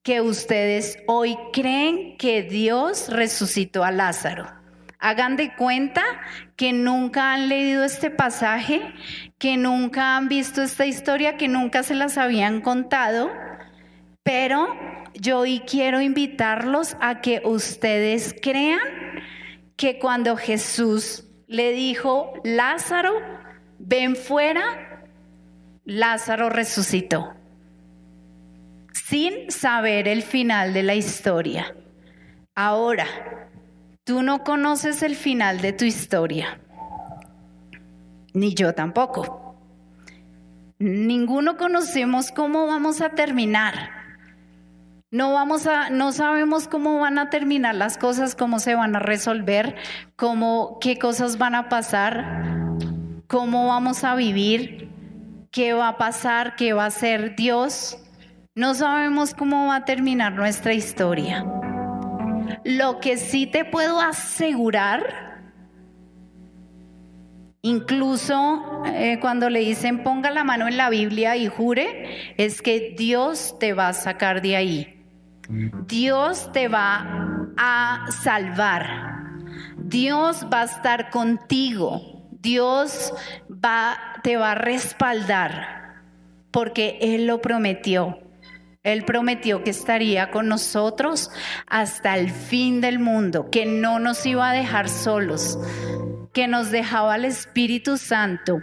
que 0.03 0.19
ustedes 0.19 0.97
hoy 1.07 1.37
creen 1.53 2.17
que 2.17 2.43
Dios 2.43 3.07
resucitó 3.09 3.85
a 3.85 3.91
Lázaro. 3.91 4.45
Hagan 4.99 5.37
de 5.37 5.55
cuenta 5.55 6.03
que 6.55 6.71
nunca 6.73 7.33
han 7.33 7.49
leído 7.49 7.83
este 7.83 8.09
pasaje, 8.09 8.81
que 9.37 9.57
nunca 9.57 10.15
han 10.15 10.27
visto 10.27 10.61
esta 10.61 10.85
historia, 10.85 11.37
que 11.37 11.47
nunca 11.47 11.83
se 11.83 11.95
las 11.95 12.17
habían 12.17 12.61
contado, 12.61 13.31
pero 14.23 14.67
yo 15.13 15.39
hoy 15.39 15.61
quiero 15.61 16.01
invitarlos 16.01 16.95
a 16.99 17.21
que 17.21 17.41
ustedes 17.43 18.35
crean 18.41 18.79
que 19.75 19.99
cuando 19.99 20.37
Jesús 20.37 21.29
le 21.47 21.71
dijo, 21.71 22.33
Lázaro, 22.43 23.13
ven 23.79 24.15
fuera, 24.15 25.03
Lázaro 25.85 26.49
resucitó, 26.49 27.33
sin 29.07 29.51
saber 29.51 30.07
el 30.07 30.21
final 30.21 30.73
de 30.73 30.83
la 30.83 30.95
historia. 30.95 31.75
Ahora, 32.55 33.07
Tú 34.05 34.21
no 34.21 34.43
conoces 34.43 35.01
el 35.01 35.15
final 35.15 35.61
de 35.61 35.71
tu 35.71 35.85
historia, 35.85 36.59
ni 38.33 38.53
yo 38.53 38.73
tampoco. 38.73 39.55
Ninguno 40.77 41.55
conocemos 41.55 42.33
cómo 42.33 42.67
vamos 42.67 42.99
a 42.99 43.11
terminar. 43.11 43.91
No 45.09 45.31
vamos 45.31 45.67
a 45.67 45.89
no 45.89 46.11
sabemos 46.11 46.67
cómo 46.67 46.99
van 46.99 47.17
a 47.17 47.29
terminar 47.29 47.75
las 47.75 47.97
cosas, 47.97 48.35
cómo 48.35 48.59
se 48.59 48.75
van 48.75 48.97
a 48.97 48.99
resolver, 48.99 49.77
cómo 50.17 50.79
qué 50.81 50.99
cosas 50.99 51.37
van 51.37 51.55
a 51.55 51.69
pasar, 51.69 52.75
cómo 53.27 53.67
vamos 53.67 54.03
a 54.03 54.15
vivir, 54.15 54.89
qué 55.49 55.71
va 55.71 55.87
a 55.87 55.97
pasar, 55.97 56.57
qué 56.57 56.73
va 56.73 56.87
a 56.87 56.91
ser 56.91 57.37
Dios. 57.37 58.02
No 58.55 58.75
sabemos 58.75 59.33
cómo 59.33 59.65
va 59.69 59.77
a 59.77 59.85
terminar 59.85 60.33
nuestra 60.33 60.75
historia. 60.75 61.43
Lo 62.63 62.99
que 62.99 63.17
sí 63.17 63.47
te 63.47 63.65
puedo 63.65 63.99
asegurar, 63.99 65.41
incluso 67.63 68.83
eh, 68.85 69.17
cuando 69.19 69.49
le 69.49 69.61
dicen 69.61 70.03
ponga 70.03 70.29
la 70.29 70.43
mano 70.43 70.67
en 70.67 70.77
la 70.77 70.91
Biblia 70.91 71.35
y 71.35 71.47
jure, 71.47 72.35
es 72.37 72.61
que 72.61 72.93
Dios 72.95 73.57
te 73.59 73.73
va 73.73 73.87
a 73.87 73.93
sacar 73.93 74.43
de 74.43 74.55
ahí. 74.55 75.03
Dios 75.87 76.51
te 76.51 76.67
va 76.67 77.47
a 77.57 78.05
salvar. 78.11 79.39
Dios 79.77 80.45
va 80.53 80.61
a 80.61 80.65
estar 80.65 81.09
contigo. 81.09 82.29
Dios 82.29 83.15
va, 83.49 83.97
te 84.21 84.37
va 84.37 84.51
a 84.51 84.55
respaldar 84.55 86.03
porque 86.51 86.99
Él 87.01 87.25
lo 87.25 87.41
prometió. 87.41 88.22
Él 88.83 89.05
prometió 89.05 89.63
que 89.63 89.69
estaría 89.69 90.29
con 90.29 90.49
nosotros 90.49 91.31
hasta 91.67 92.17
el 92.17 92.29
fin 92.29 92.81
del 92.81 92.99
mundo, 92.99 93.49
que 93.49 93.65
no 93.65 93.97
nos 93.97 94.25
iba 94.25 94.49
a 94.49 94.53
dejar 94.53 94.89
solos, 94.89 95.57
que 96.33 96.49
nos 96.49 96.69
dejaba 96.69 97.15
el 97.15 97.23
Espíritu 97.23 97.97
Santo, 97.97 98.59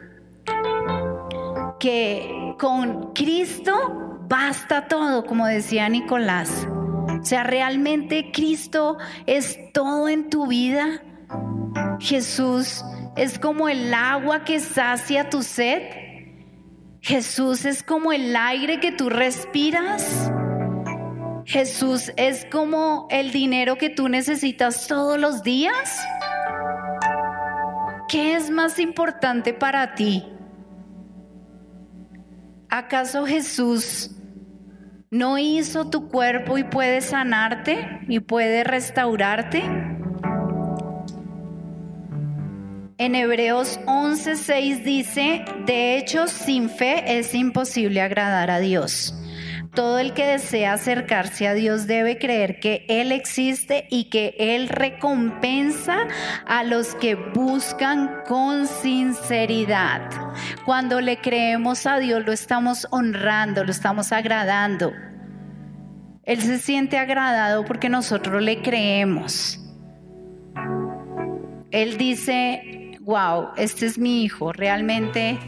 que 1.79 2.55
con 2.59 3.15
Cristo 3.15 4.19
basta 4.29 4.89
todo, 4.89 5.25
como 5.25 5.47
decía 5.47 5.89
Nicolás. 5.89 6.69
O 6.69 7.25
sea, 7.25 7.43
realmente 7.43 8.31
Cristo 8.31 8.99
es 9.25 9.59
todo 9.73 10.07
en 10.11 10.29
tu 10.29 10.47
vida. 10.47 11.03
Jesús 11.99 12.85
es 13.17 13.39
como 13.39 13.71
el 13.71 13.95
agua 13.95 14.45
que 14.45 14.61
sacia 14.61 15.31
tu 15.31 15.43
sed. 15.43 16.00
Jesús 17.01 17.65
es 17.65 17.83
como 17.83 18.13
el 18.13 18.37
aire 18.37 18.79
que 18.79 18.93
tú 18.93 19.09
respiras. 19.09 20.31
Jesús 21.47 22.13
es 22.17 22.47
como 22.53 23.09
el 23.11 23.33
dinero 23.33 23.77
que 23.77 23.89
tú 23.89 24.09
necesitas 24.09 24.87
todos 24.87 25.19
los 25.19 25.43
días. 25.43 25.99
¿Qué 28.09 28.35
es 28.35 28.51
más 28.51 28.79
importante 28.79 29.55
para 29.55 29.95
ti? 29.95 30.25
¿Acaso 32.69 33.27
Jesús 33.27 34.11
no 35.11 35.39
hizo 35.39 35.89
tu 35.89 36.09
cuerpo 36.09 36.59
y 36.59 36.65
puede 36.65 37.01
sanarte 37.01 38.01
y 38.09 38.21
puede 38.21 38.63
restaurarte? 38.63 39.90
En 43.01 43.15
Hebreos 43.15 43.81
11:6 43.87 44.85
dice, 44.85 45.43
de 45.65 45.97
hecho, 45.97 46.27
sin 46.27 46.69
fe 46.69 47.19
es 47.19 47.35
imposible 47.35 48.03
agradar 48.03 48.51
a 48.51 48.59
Dios. 48.59 49.15
Todo 49.73 49.99
el 49.99 50.13
que 50.13 50.27
desea 50.27 50.75
acercarse 50.75 51.49
a 51.49 51.55
Dios 51.55 51.87
debe 51.87 52.19
creer 52.19 52.61
que 52.61 52.85
Él 52.91 53.11
existe 53.11 53.87
y 53.89 54.11
que 54.11 54.35
Él 54.39 54.69
recompensa 54.69 56.09
a 56.45 56.63
los 56.63 56.95
que 56.95 57.15
buscan 57.15 58.23
con 58.29 58.67
sinceridad. 58.67 60.03
Cuando 60.67 61.01
le 61.01 61.23
creemos 61.23 61.87
a 61.87 62.01
Dios 62.01 62.23
lo 62.27 62.33
estamos 62.33 62.87
honrando, 62.91 63.65
lo 63.65 63.71
estamos 63.71 64.13
agradando. 64.13 64.93
Él 66.25 66.43
se 66.43 66.59
siente 66.59 66.99
agradado 66.99 67.65
porque 67.65 67.89
nosotros 67.89 68.43
le 68.43 68.61
creemos. 68.61 69.59
Él 71.71 71.97
dice, 71.97 72.80
wow, 73.01 73.49
este 73.57 73.87
es 73.87 73.99
mi 73.99 74.23
hijo, 74.23 74.53
realmente 74.53 75.39